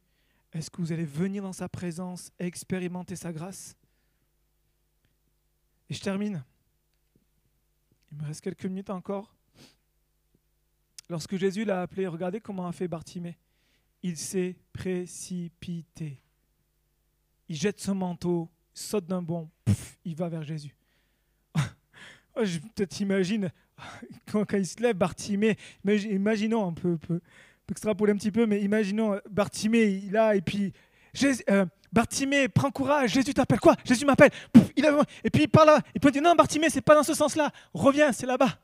[0.52, 3.78] Est-ce que vous allez venir dans sa présence et expérimenter sa grâce?
[5.90, 6.44] Et je termine.
[8.12, 9.34] Il me reste quelques minutes encore.
[11.10, 13.38] Lorsque Jésus l'a appelé, regardez comment a fait Bartimée
[14.04, 16.22] il s'est précipité.
[17.48, 19.50] Il jette son manteau, saute d'un bond,
[20.06, 20.76] il va vers Jésus.
[22.36, 23.52] Oh, je peut-être imagine
[24.32, 27.20] quand, il se lève, Bartimée, imaginons un peu, peu,
[27.70, 30.74] extrapoler un petit peu, mais imaginons Bartimée, il a, et puis
[31.14, 31.66] Jésus, euh,
[32.54, 33.76] prends courage, Jésus t'appelle quoi?
[33.86, 34.32] Jésus m'appelle.
[35.24, 37.52] Et puis il parle là, il peut dire non, Bartimée, c'est pas dans ce sens-là,
[37.74, 38.60] reviens, c'est là-bas.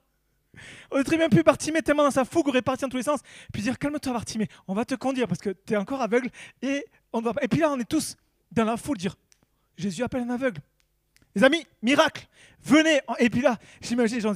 [0.89, 3.19] On aurait très bien pu Bartimée tellement dans sa fougue parti dans tous les sens,
[3.53, 6.29] puis dire calme-toi Bartimée, on va te conduire parce que tu es encore aveugle
[6.61, 8.15] et on va Et puis là on est tous
[8.51, 9.15] dans la foule dire
[9.77, 10.61] Jésus appelle un aveugle.
[11.37, 12.27] Les amis, miracle,
[12.63, 12.99] venez.
[13.19, 14.33] Et puis là, j'imagine les gens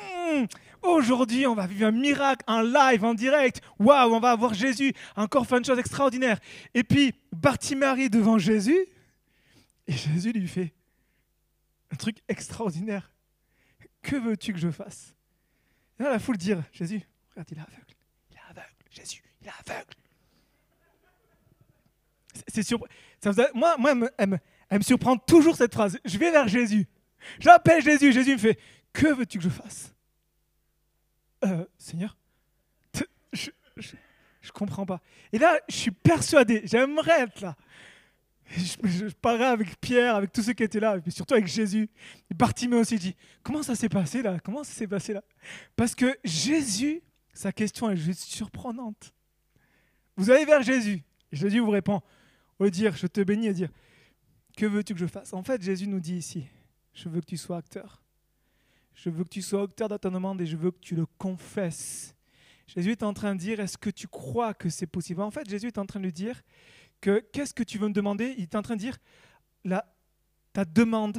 [0.00, 0.48] hum,
[0.82, 3.60] Aujourd'hui, on va vivre un miracle, un live, en direct.
[3.78, 6.40] Waouh, on va avoir Jésus, encore faire une chose extraordinaire.
[6.74, 8.84] Et puis, Bartimée devant Jésus,
[9.86, 10.72] et Jésus lui fait
[11.92, 13.12] un truc extraordinaire
[14.02, 15.14] que veux-tu que je fasse?
[16.00, 17.94] Là, la foule dire, Jésus, regarde, il est aveugle.
[18.32, 18.74] Il est aveugle.
[18.90, 19.94] Jésus, il est aveugle.
[22.48, 22.84] C'est sûr.
[23.54, 24.38] Moi, moi elle me
[24.80, 25.98] surprend toujours cette phrase.
[26.04, 26.86] Je vais vers Jésus.
[27.38, 28.12] J'appelle Jésus.
[28.12, 28.58] Jésus me fait,
[28.92, 29.94] que veux-tu que je fasse?
[31.44, 32.16] Euh, Seigneur,
[33.32, 35.00] je, je, comprends pas.
[35.32, 37.56] Et là, je suis persuadé, j'aimerais être là.
[38.48, 41.88] Je, je, parlais avec Pierre, avec tous ceux qui étaient là, mais surtout avec Jésus.
[42.30, 44.38] Et Bartimée aussi dit Comment ça s'est passé là?
[44.40, 45.22] Comment ça s'est passé là?
[45.74, 49.12] Parce que Jésus, sa question est juste surprenante.
[50.16, 51.02] Vous allez vers Jésus.
[51.32, 52.02] Jésus vous répond
[52.58, 53.70] Au dire Je te bénis et dire
[54.56, 55.32] Que veux-tu que je fasse?
[55.32, 56.46] En fait, Jésus nous dit ici
[56.94, 58.02] Je veux que tu sois acteur.
[58.94, 61.06] Je veux que tu sois acteur dans ta demande et je veux que tu le
[61.06, 62.14] confesses.
[62.66, 65.22] Jésus est en train de dire, est-ce que tu crois que c'est possible?
[65.22, 66.42] En fait, Jésus est en train de dire
[67.00, 68.34] que qu'est-ce que tu veux me demander?
[68.36, 68.96] Il est en train de dire,
[69.64, 69.84] la,
[70.52, 71.18] ta demande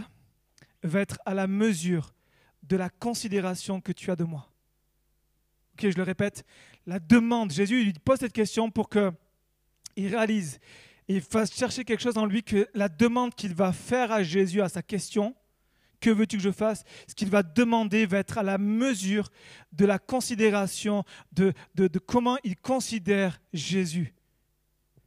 [0.83, 2.13] va être à la mesure
[2.63, 4.49] de la considération que tu as de moi.
[5.73, 6.45] Ok, je le répète,
[6.85, 9.11] la demande, Jésus lui pose cette question pour que
[9.95, 10.59] il réalise
[11.07, 14.61] et fasse chercher quelque chose en lui que la demande qu'il va faire à Jésus
[14.61, 15.35] à sa question,
[15.99, 16.83] que veux-tu que je fasse?
[17.07, 19.29] Ce qu'il va demander va être à la mesure
[19.71, 24.13] de la considération, de, de, comment il considère Jésus.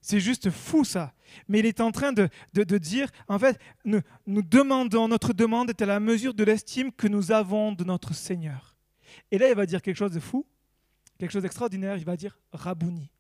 [0.01, 1.13] C'est juste fou ça.
[1.49, 5.69] Mais il est en train de, de dire, en fait, nous, nous, demandons, notre demande
[5.69, 8.77] est à la mesure de l'estime que nous avons de notre Seigneur.
[9.31, 10.47] Et là, il va dire quelque chose de fou,
[11.19, 11.97] quelque chose d'extraordinaire.
[11.97, 13.11] Il va dire Rabouni.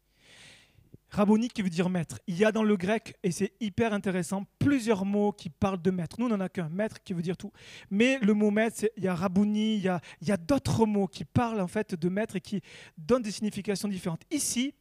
[1.11, 2.19] Rabboni qui veut dire maître.
[2.27, 5.91] Il y a dans le grec, et c'est hyper intéressant, plusieurs mots qui parlent de
[5.91, 6.17] maître.
[6.19, 7.53] Nous, on n'en a qu'un, maître qui veut dire tout.
[7.91, 11.25] Mais le mot maître, il y a Rabouni, il y a, a d'autres mots qui
[11.25, 12.61] parlent en fait de maître et qui
[12.99, 14.23] donnent des significations différentes.
[14.31, 14.75] Ici,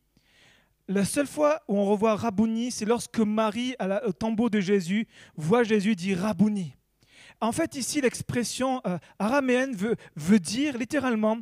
[0.88, 5.64] la seule fois où on revoit Rabouni, c'est lorsque Marie, au tombeau de Jésus, voit
[5.64, 6.76] Jésus dire Rabouni.
[7.42, 9.76] En fait, ici, l'expression euh, araméenne
[10.16, 11.40] veut dire littéralement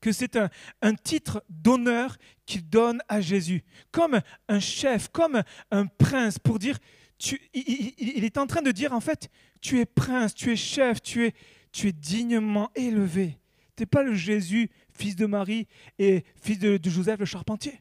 [0.00, 6.38] que c'est un, titre d'honneur qu'il donne à Jésus, comme un chef, comme un prince,
[6.38, 6.78] pour dire,
[7.18, 9.28] tu, il, est en train de dire en fait,
[9.60, 11.34] tu es prince, tu es chef, tu es,
[11.72, 13.38] tu es dignement élevé.
[13.76, 15.66] Tu n'es pas le Jésus, fils de Marie
[15.98, 17.80] et fils de, Joseph le charpentier.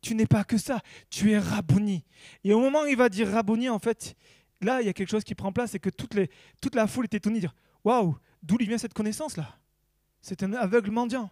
[0.00, 0.80] Tu n'es pas que ça,
[1.10, 2.04] tu es Rabouni.
[2.44, 4.14] Et au moment où il va dire Rabouni, en fait,
[4.62, 7.14] là, il y a quelque chose qui prend place, c'est que toute, la foule est
[7.14, 7.54] étonnée, dire
[7.84, 9.58] Waouh, d'où lui vient cette connaissance-là?
[10.22, 11.30] C'est un aveugle mendiant.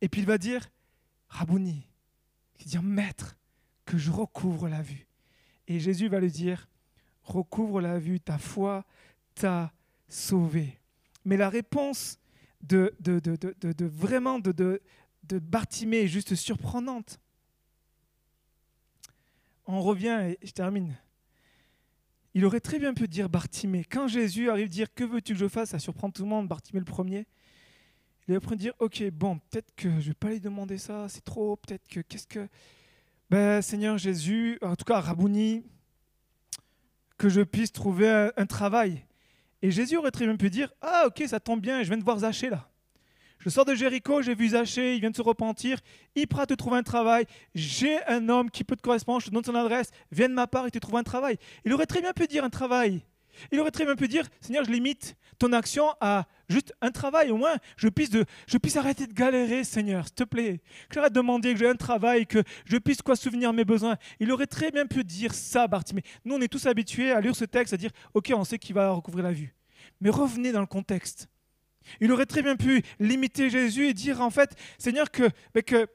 [0.00, 0.70] Et puis il va dire,
[1.28, 1.86] Rabouni,
[2.60, 3.36] il dire maître,
[3.84, 5.06] que je recouvre la vue.
[5.68, 6.68] Et Jésus va lui dire,
[7.22, 8.84] recouvre la vue, ta foi
[9.34, 9.72] t'a
[10.08, 10.78] sauvé.
[11.24, 12.18] Mais la réponse
[12.62, 17.18] de, de, de, de vraiment de, de, Bartimée est juste surprenante.
[19.66, 20.94] On revient et je termine.
[22.34, 23.84] Il aurait très bien pu dire Bartimée.
[23.84, 25.70] Quand Jésus arrive dire Que veux-tu que je fasse?
[25.70, 27.26] Ça surprend tout le monde, Bartimée le premier.
[28.26, 31.24] Il est après dire, ok, bon, peut-être que je vais pas lui demander ça, c'est
[31.24, 32.48] trop, peut-être que, qu'est-ce que...
[33.30, 35.64] Ben, Seigneur Jésus, en tout cas, Rabouni,
[37.18, 39.04] que je puisse trouver un, travail.
[39.62, 42.04] Et Jésus aurait très bien pu dire, ah ok, ça tombe bien, je viens de
[42.04, 42.68] voir Zachée là.
[43.38, 45.78] Je sors de Jéricho, j'ai vu Zachée, il vient de se repentir,
[46.14, 47.26] il pourra te trouver un travail.
[47.54, 50.46] J'ai un homme qui peut te correspondre, je te donne son adresse, viens de ma
[50.46, 51.36] part, il te trouve un travail.
[51.64, 53.02] Il aurait très bien pu dire un travail.
[53.52, 57.30] Il aurait très bien pu dire, Seigneur, je limite ton action à juste un travail,
[57.30, 60.60] au moins je puisse, de, je puisse arrêter de galérer, Seigneur, s'il te plaît.
[60.88, 63.96] Que j'arrête de demander que j'ai un travail, que je puisse quoi souvenir mes besoins.
[64.20, 66.02] Il aurait très bien pu dire ça, Bartimée.
[66.24, 68.74] Nous, on est tous habitués à lire ce texte, à dire, ok, on sait qu'il
[68.74, 69.54] va recouvrir la vue.
[70.00, 71.28] Mais revenez dans le contexte.
[72.00, 75.28] Il aurait très bien pu limiter Jésus et dire, en fait, Seigneur, que,
[75.66, 75.86] que,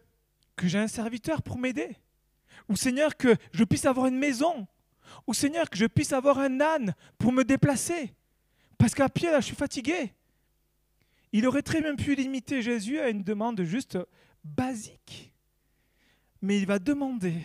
[0.55, 1.97] que j'ai un serviteur pour m'aider.
[2.67, 4.67] Ou Seigneur, que je puisse avoir une maison
[5.27, 8.13] ou Seigneur, que je puisse avoir un âne pour me déplacer.
[8.77, 10.13] Parce qu'à pied, là, je suis fatigué.
[11.31, 13.97] Il aurait très bien pu limiter Jésus à une demande juste
[14.43, 15.33] basique.
[16.41, 17.35] Mais il va demander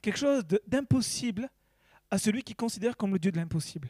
[0.00, 1.48] quelque chose d'impossible
[2.10, 3.88] à celui qui considère comme le Dieu de l'impossible.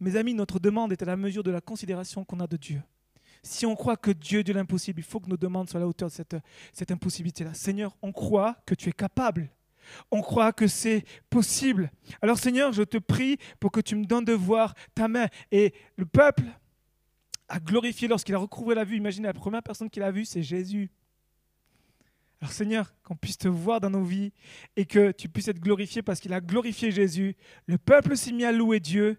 [0.00, 2.80] Mes amis, notre demande est à la mesure de la considération qu'on a de Dieu.
[3.42, 5.82] Si on croit que Dieu est de l'impossible, il faut que nos demandes soient à
[5.82, 6.36] la hauteur de cette,
[6.72, 7.54] cette impossibilité-là.
[7.54, 9.48] Seigneur, on croit que tu es capable.
[10.10, 11.90] On croit que c'est possible.
[12.22, 15.28] Alors Seigneur, je te prie pour que tu me donnes de voir ta main.
[15.50, 16.44] Et le peuple
[17.48, 18.96] a glorifié lorsqu'il a recouvré la vue.
[18.96, 20.90] Imaginez, la première personne qu'il a vue, c'est Jésus.
[22.40, 24.32] Alors Seigneur, qu'on puisse te voir dans nos vies
[24.76, 27.34] et que tu puisses être glorifié parce qu'il a glorifié Jésus.
[27.66, 29.18] Le peuple s'est mis à louer Dieu.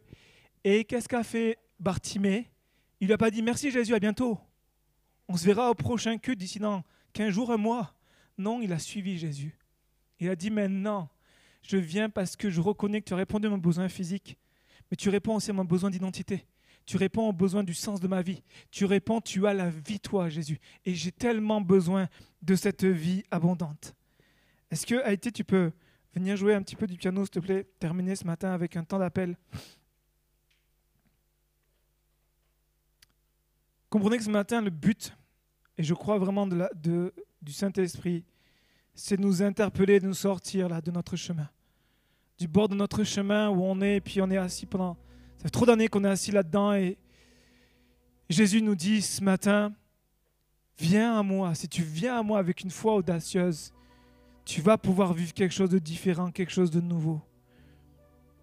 [0.64, 2.50] Et qu'est-ce qu'a fait Bartimée?
[3.02, 4.40] Il lui a pas dit merci Jésus, à bientôt.
[5.28, 7.94] On se verra au prochain culte d'ici dans 15 jours, un mois.
[8.38, 9.59] Non, il a suivi Jésus.
[10.20, 11.10] Il a dit maintenant,
[11.62, 14.38] je viens parce que je reconnais que tu as répondu à mon besoin physique,
[14.90, 16.46] mais tu réponds aussi à mon besoin d'identité.
[16.86, 18.42] Tu réponds aux besoins du sens de ma vie.
[18.72, 20.60] Tu réponds, tu as la vie, toi, Jésus.
[20.86, 22.10] Et j'ai tellement besoin
[22.42, 23.94] de cette vie abondante.
[24.72, 25.72] Est-ce que, Haïti, tu peux
[26.16, 27.68] venir jouer un petit peu du piano, s'il te plaît?
[27.78, 29.38] Terminer ce matin avec un temps d'appel.
[33.92, 35.16] Comprenez que ce matin, le but,
[35.78, 38.24] et je crois vraiment de, du Saint-Esprit,
[39.00, 41.50] c'est de nous interpeller, de nous sortir là, de notre chemin.
[42.38, 44.98] Du bord de notre chemin où on est, et puis on est assis pendant.
[45.38, 46.98] Ça fait trop d'années qu'on est assis là-dedans, et
[48.30, 49.74] Jésus nous dit ce matin
[50.78, 51.56] Viens à moi.
[51.56, 53.74] Si tu viens à moi avec une foi audacieuse,
[54.46, 57.22] tu vas pouvoir vivre quelque chose de différent, quelque chose de nouveau.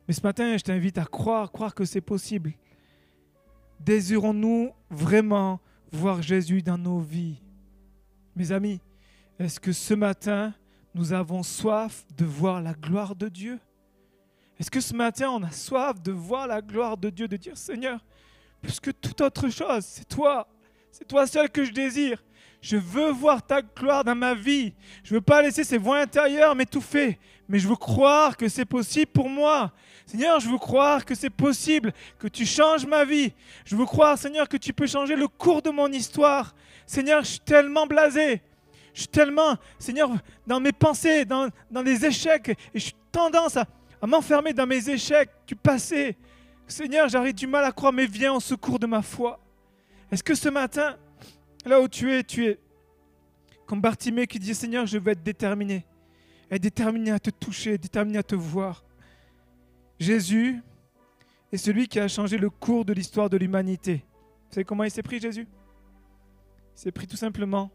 [0.07, 2.53] Mais ce matin, je t'invite à croire, croire que c'est possible.
[3.81, 7.41] Désirons-nous vraiment voir Jésus dans nos vies?
[8.35, 8.81] Mes amis,
[9.39, 10.55] est-ce que ce matin,
[10.95, 13.59] nous avons soif de voir la gloire de Dieu?
[14.59, 17.57] Est-ce que ce matin, on a soif de voir la gloire de Dieu, de dire
[17.57, 18.03] Seigneur,
[18.63, 20.49] plus que toute autre chose, c'est toi,
[20.91, 22.23] c'est toi seul que je désire.
[22.63, 24.73] Je veux voir ta gloire dans ma vie.
[25.05, 27.19] Je veux pas laisser ces voix intérieures m'étouffer,
[27.49, 29.73] mais je veux croire que c'est possible pour moi.
[30.07, 33.33] Seigneur, je veux croire que c'est possible, que tu changes ma vie.
[33.65, 36.55] Je veux croire, Seigneur, que tu peux changer le cours de mon histoire.
[36.87, 38.41] Seigneur, je suis tellement blasé.
[38.97, 40.11] Je suis tellement, Seigneur,
[40.47, 43.67] dans mes pensées, dans, dans les échecs, et je suis tendance à,
[44.01, 46.17] à m'enfermer dans mes échecs du passé.
[46.67, 49.39] Seigneur, j'arrive du mal à croire, mais viens en secours de ma foi.
[50.11, 50.97] Est-ce que ce matin,
[51.67, 52.59] là où tu es, tu es
[53.67, 55.85] comme Bartimée qui dit Seigneur, je veux être déterminé,
[56.51, 58.83] être déterminé à te toucher, déterminé à te voir.
[60.01, 60.63] Jésus
[61.53, 64.07] est celui qui a changé le cours de l'histoire de l'humanité.
[64.49, 65.47] Vous savez comment il s'est pris, Jésus?
[66.77, 67.71] Il s'est pris tout simplement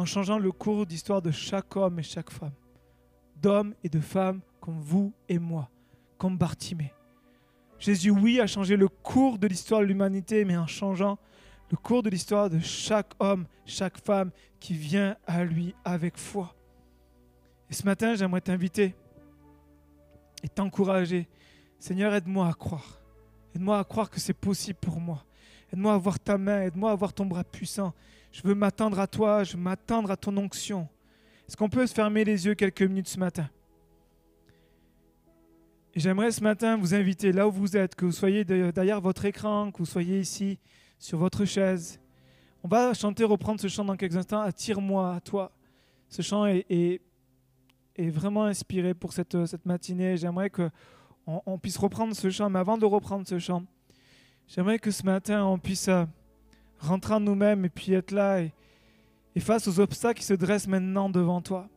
[0.00, 2.54] en changeant le cours d'histoire de chaque homme et chaque femme,
[3.36, 5.68] d'hommes et de femmes comme vous et moi,
[6.16, 6.94] comme Bartimée.
[7.78, 11.18] Jésus, oui, a changé le cours de l'histoire de l'humanité, mais en changeant
[11.70, 16.54] le cours de l'histoire de chaque homme, chaque femme qui vient à lui avec foi.
[17.68, 18.94] Et ce matin, j'aimerais t'inviter
[20.42, 21.28] et t'encourager.
[21.78, 23.02] Seigneur, aide-moi à croire.
[23.54, 25.26] Aide-moi à croire que c'est possible pour moi.
[25.70, 27.92] Aide-moi à voir ta main, aide-moi à voir ton bras puissant.
[28.32, 30.88] Je veux m'attendre à toi, je veux m'attendre à ton onction.
[31.48, 33.48] Est-ce qu'on peut se fermer les yeux quelques minutes ce matin?
[35.96, 39.72] J'aimerais ce matin vous inviter là où vous êtes, que vous soyez derrière votre écran,
[39.72, 40.58] que vous soyez ici
[41.00, 42.00] sur votre chaise.
[42.62, 44.40] On va chanter, reprendre ce chant dans quelques instants.
[44.40, 45.50] Attire-moi à toi.
[46.08, 47.00] Ce chant est, est,
[48.10, 50.16] vraiment inspiré pour cette, cette matinée.
[50.16, 50.70] J'aimerais qu'on
[51.26, 52.48] on puisse reprendre ce chant.
[52.50, 53.64] Mais avant de reprendre ce chant,
[54.46, 56.04] j'aimerais que ce matin, on puisse euh,
[56.80, 58.52] rentrer en nous-mêmes et puis être là et,
[59.38, 61.68] face aux obstacles qui se dressent maintenant devant toi,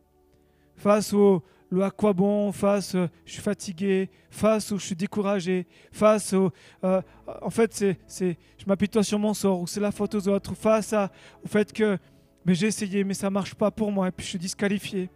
[0.76, 4.94] face au le à quoi bon, face euh, je suis fatigué, face où je suis
[4.94, 6.52] découragé, face au
[6.84, 7.00] euh,
[7.42, 7.72] en fait
[8.06, 11.48] c'est je m'appuie toi sur mon sort ou c'est la faute aux autres, face au
[11.48, 11.98] fait que
[12.44, 15.10] mais j'ai essayé mais ça marche pas pour moi et puis je suis disqualifié.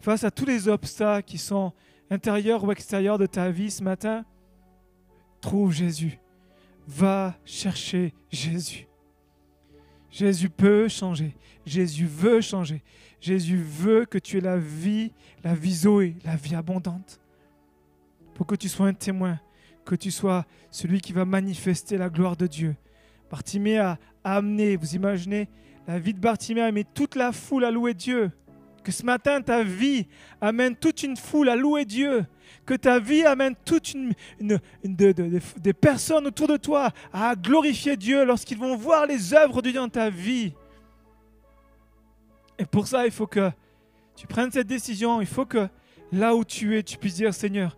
[0.00, 1.72] Face à tous les obstacles qui sont
[2.10, 4.24] intérieurs ou extérieurs de ta vie ce matin,
[5.40, 6.18] trouve Jésus.
[6.86, 8.86] Va chercher Jésus.
[10.16, 11.34] Jésus peut changer.
[11.66, 12.82] Jésus veut changer.
[13.20, 15.12] Jésus veut que tu aies la vie,
[15.44, 17.20] la vie Zoé, la vie abondante.
[18.32, 19.38] Pour que tu sois un témoin,
[19.84, 22.76] que tu sois celui qui va manifester la gloire de Dieu.
[23.30, 25.50] Bartimée a amené, vous imaginez,
[25.86, 28.30] la vie de Bartimée a amené toute la foule à louer Dieu.
[28.84, 30.06] Que ce matin, ta vie
[30.40, 32.24] amène toute une foule à louer Dieu.
[32.64, 34.12] Que ta vie amène toute une,
[34.82, 39.80] des personnes autour de toi à glorifier Dieu lorsqu'ils vont voir les œuvres de Dieu
[39.80, 40.52] dans ta vie.
[42.58, 43.50] Et pour ça, il faut que
[44.14, 45.20] tu prennes cette décision.
[45.20, 45.68] Il faut que
[46.12, 47.76] là où tu es, tu puisses dire Seigneur,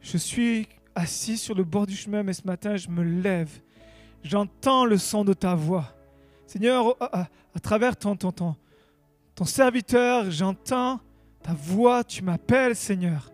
[0.00, 3.50] je suis assis sur le bord du chemin, mais ce matin, je me lève.
[4.22, 5.92] J'entends le son de ta voix.
[6.46, 7.28] Seigneur, à,
[7.60, 8.56] travers ton, ton, ton,
[9.34, 11.00] ton serviteur, j'entends
[11.42, 13.30] ta voix, tu m'appelles Seigneur.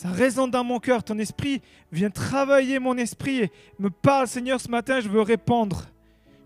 [0.00, 1.60] Ça résonne dans mon cœur, ton esprit
[1.92, 5.84] vient travailler mon esprit et me parle Seigneur ce matin, je veux répondre.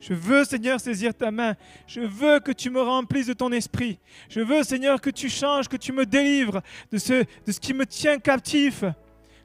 [0.00, 1.54] Je veux Seigneur saisir ta main.
[1.86, 4.00] Je veux que tu me remplisses de ton esprit.
[4.28, 7.74] Je veux Seigneur que tu changes, que tu me délivres de ce, de ce qui
[7.74, 8.82] me tient captif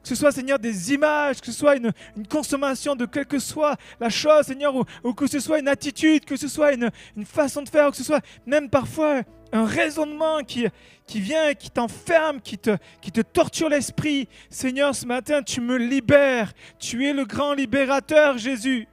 [0.02, 1.92] que ce soit, Seigneur, des images, que ce soit une,
[2.28, 6.36] consommation de quelle que soit la chose, Seigneur, ou, que ce soit une attitude, que
[6.36, 9.22] ce soit une, une, façon de faire, ou que ce soit même parfois
[9.52, 10.70] un raisonnement qui,
[11.14, 14.28] vient, qui t'enferme, qui te, torture l'esprit.
[14.48, 16.52] Seigneur, ce matin, tu me libères.
[16.78, 18.86] Tu es le grand libérateur, Jésus.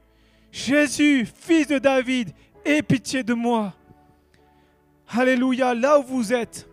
[0.51, 2.31] Jésus, fils de David,
[2.65, 3.73] aie pitié de moi.
[5.09, 6.67] Alléluia, là où vous êtes,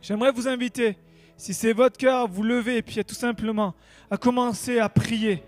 [0.00, 0.96] j'aimerais vous inviter,
[1.36, 3.74] si c'est votre cœur, vous levez et puis tout simplement
[4.10, 5.42] à commencer à prier,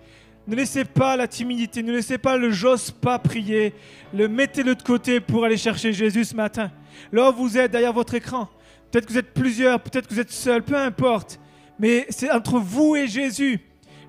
[0.47, 3.73] Ne laissez pas la timidité, ne laissez pas le j'ose pas prier.
[4.13, 6.71] Le mettez-le de côté pour aller chercher Jésus ce matin.
[7.13, 8.51] Là où vous êtes derrière votre écran,
[8.91, 11.41] peut-être que vous êtes plusieurs, peut-être que vous êtes seul, peu importe.
[11.79, 13.61] Mais c'est entre vous et Jésus.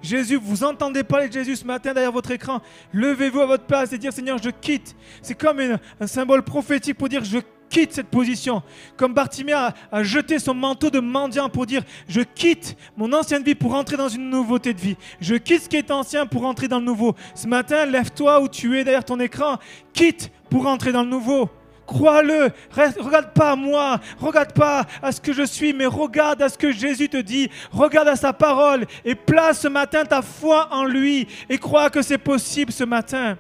[0.01, 2.61] Jésus, vous entendez parler de Jésus ce matin derrière votre écran.
[2.93, 4.95] Levez-vous à votre place et dire Seigneur, je quitte.
[5.21, 5.59] C'est comme
[5.99, 7.39] un symbole prophétique pour dire je
[7.75, 8.63] quitte cette position.
[8.95, 13.43] Comme Bartimée a, a jeté son manteau de mendiant pour dire je quitte mon ancienne
[13.43, 14.95] vie pour entrer dans une nouveauté de vie.
[15.19, 17.15] Je quitte ce qui est ancien pour entrer dans le nouveau.
[17.33, 19.57] Ce matin, lève-toi où tu es derrière ton écran.
[19.91, 21.49] Quitte pour entrer dans le nouveau.
[21.85, 22.49] Crois-le,
[22.97, 26.57] regarde pas à moi, regarde pas à ce que je suis, mais regarde à ce
[26.57, 30.85] que Jésus te dit, regarde à sa parole et place ce matin ta foi en
[30.85, 33.37] lui et crois que c'est possible ce matin.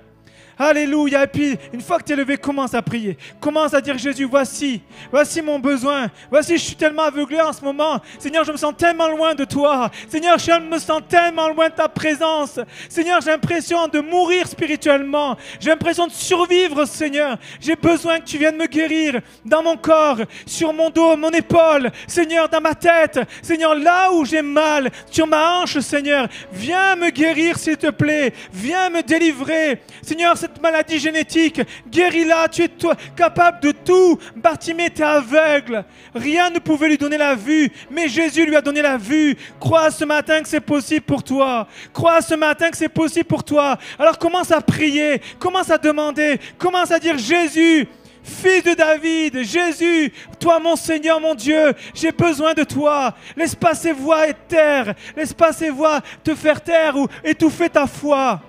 [0.57, 1.23] Alléluia.
[1.23, 3.17] Et puis, une fois que tu es levé, commence à prier.
[3.39, 4.81] Commence à dire Jésus, voici,
[5.11, 6.09] voici mon besoin.
[6.29, 7.99] Voici, je suis tellement aveuglé en ce moment.
[8.19, 9.91] Seigneur, je me sens tellement loin de toi.
[10.07, 12.59] Seigneur, je me sens tellement loin de ta présence.
[12.89, 15.35] Seigneur, j'ai l'impression de mourir spirituellement.
[15.59, 17.37] J'ai l'impression de survivre, Seigneur.
[17.59, 21.91] J'ai besoin que tu viennes me guérir dans mon corps, sur mon dos, mon épaule.
[22.07, 23.19] Seigneur, dans ma tête.
[23.41, 26.27] Seigneur, là où j'ai mal, sur ma hanche, Seigneur.
[26.51, 28.33] Viens me guérir, s'il te plaît.
[28.53, 29.81] Viens me délivrer.
[30.01, 32.47] Seigneur, cette maladie génétique, guéris-la.
[32.47, 34.19] Tu es toi, capable de tout.
[34.35, 35.83] Bartimée était aveugle.
[36.13, 37.71] Rien ne pouvait lui donner la vue.
[37.89, 39.35] Mais Jésus lui a donné la vue.
[39.59, 41.67] Crois ce matin que c'est possible pour toi.
[41.93, 43.77] Crois ce matin que c'est possible pour toi.
[43.97, 45.21] Alors commence à prier.
[45.39, 46.39] Commence à demander.
[46.57, 47.87] Commence à dire Jésus.
[48.23, 53.13] Fils de David, Jésus, toi mon Seigneur, mon Dieu, j'ai besoin de toi.
[53.37, 57.69] Laisse pas ces voix et terre, laisse pas ces voix te faire taire ou étouffer
[57.69, 58.41] ta foi.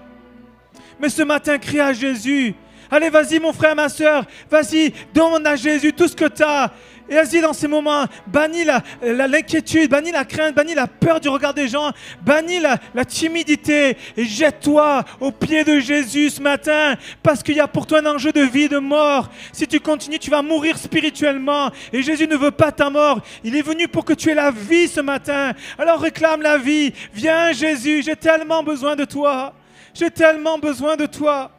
[1.01, 2.55] Mais ce matin, crie à Jésus.
[2.91, 4.25] Allez, vas-y, mon frère, ma soeur.
[4.51, 6.73] Vas-y, demande à Jésus tout ce que tu as.
[7.09, 8.65] Et vas-y, dans ces moments, bannis
[9.03, 11.93] l'inquiétude, bannis la crainte, bannis la peur du regard des gens,
[12.23, 17.61] bannis la, la timidité et jette-toi aux pieds de Jésus ce matin parce qu'il y
[17.61, 19.31] a pour toi un enjeu de vie, de mort.
[19.53, 23.21] Si tu continues, tu vas mourir spirituellement et Jésus ne veut pas ta mort.
[23.45, 25.53] Il est venu pour que tu aies la vie ce matin.
[25.79, 26.93] Alors réclame la vie.
[27.15, 29.55] Viens, Jésus, j'ai tellement besoin de toi.
[29.99, 31.51] J'ai tellement besoin de toi.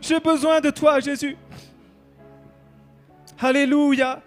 [0.00, 1.36] J'ai besoin de toi, Jésus.
[3.40, 4.22] Alléluia.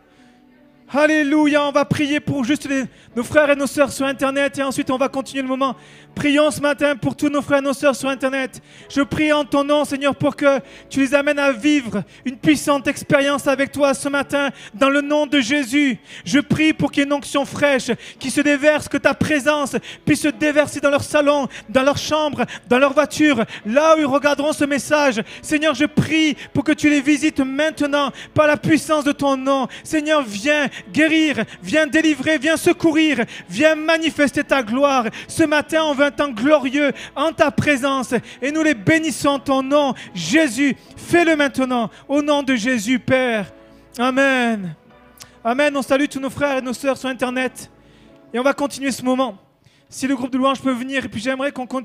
[0.90, 1.64] Alléluia.
[1.66, 2.84] On va prier pour juste les-
[3.20, 5.76] nos frères et nos sœurs sur Internet et ensuite on va continuer le moment.
[6.16, 8.62] Prions ce matin pour tous nos frères et nos sœurs sur Internet.
[8.90, 10.60] Je prie en ton nom, Seigneur, pour que
[10.90, 15.28] tu les amènes à vivre une puissante expérience avec toi ce matin, dans le nom
[15.28, 16.00] de Jésus.
[16.24, 19.76] Je prie pour qu'il y ait une onction fraîche qui se déverse, que ta présence
[20.06, 24.06] puisse se déverser dans leur salon, dans leur chambre, dans leur voiture, là où ils
[24.06, 25.22] regarderont ce message.
[25.42, 29.68] Seigneur, je prie pour que tu les visites maintenant par la puissance de ton nom.
[29.84, 33.09] Seigneur, viens guérir, viens délivrer, viens secourir,
[33.50, 35.06] viens manifester ta gloire.
[35.28, 39.40] Ce matin, on veut un temps glorieux en ta présence et nous les bénissons en
[39.40, 39.94] ton nom.
[40.14, 43.52] Jésus, fais-le maintenant au nom de Jésus, Père.
[43.98, 44.76] Amen.
[45.44, 45.76] Amen.
[45.76, 47.70] On salue tous nos frères et nos sœurs sur Internet
[48.34, 49.38] et on va continuer ce moment.
[49.92, 51.78] Si le groupe de louanges peut venir, et puis j'aimerais qu'on continue.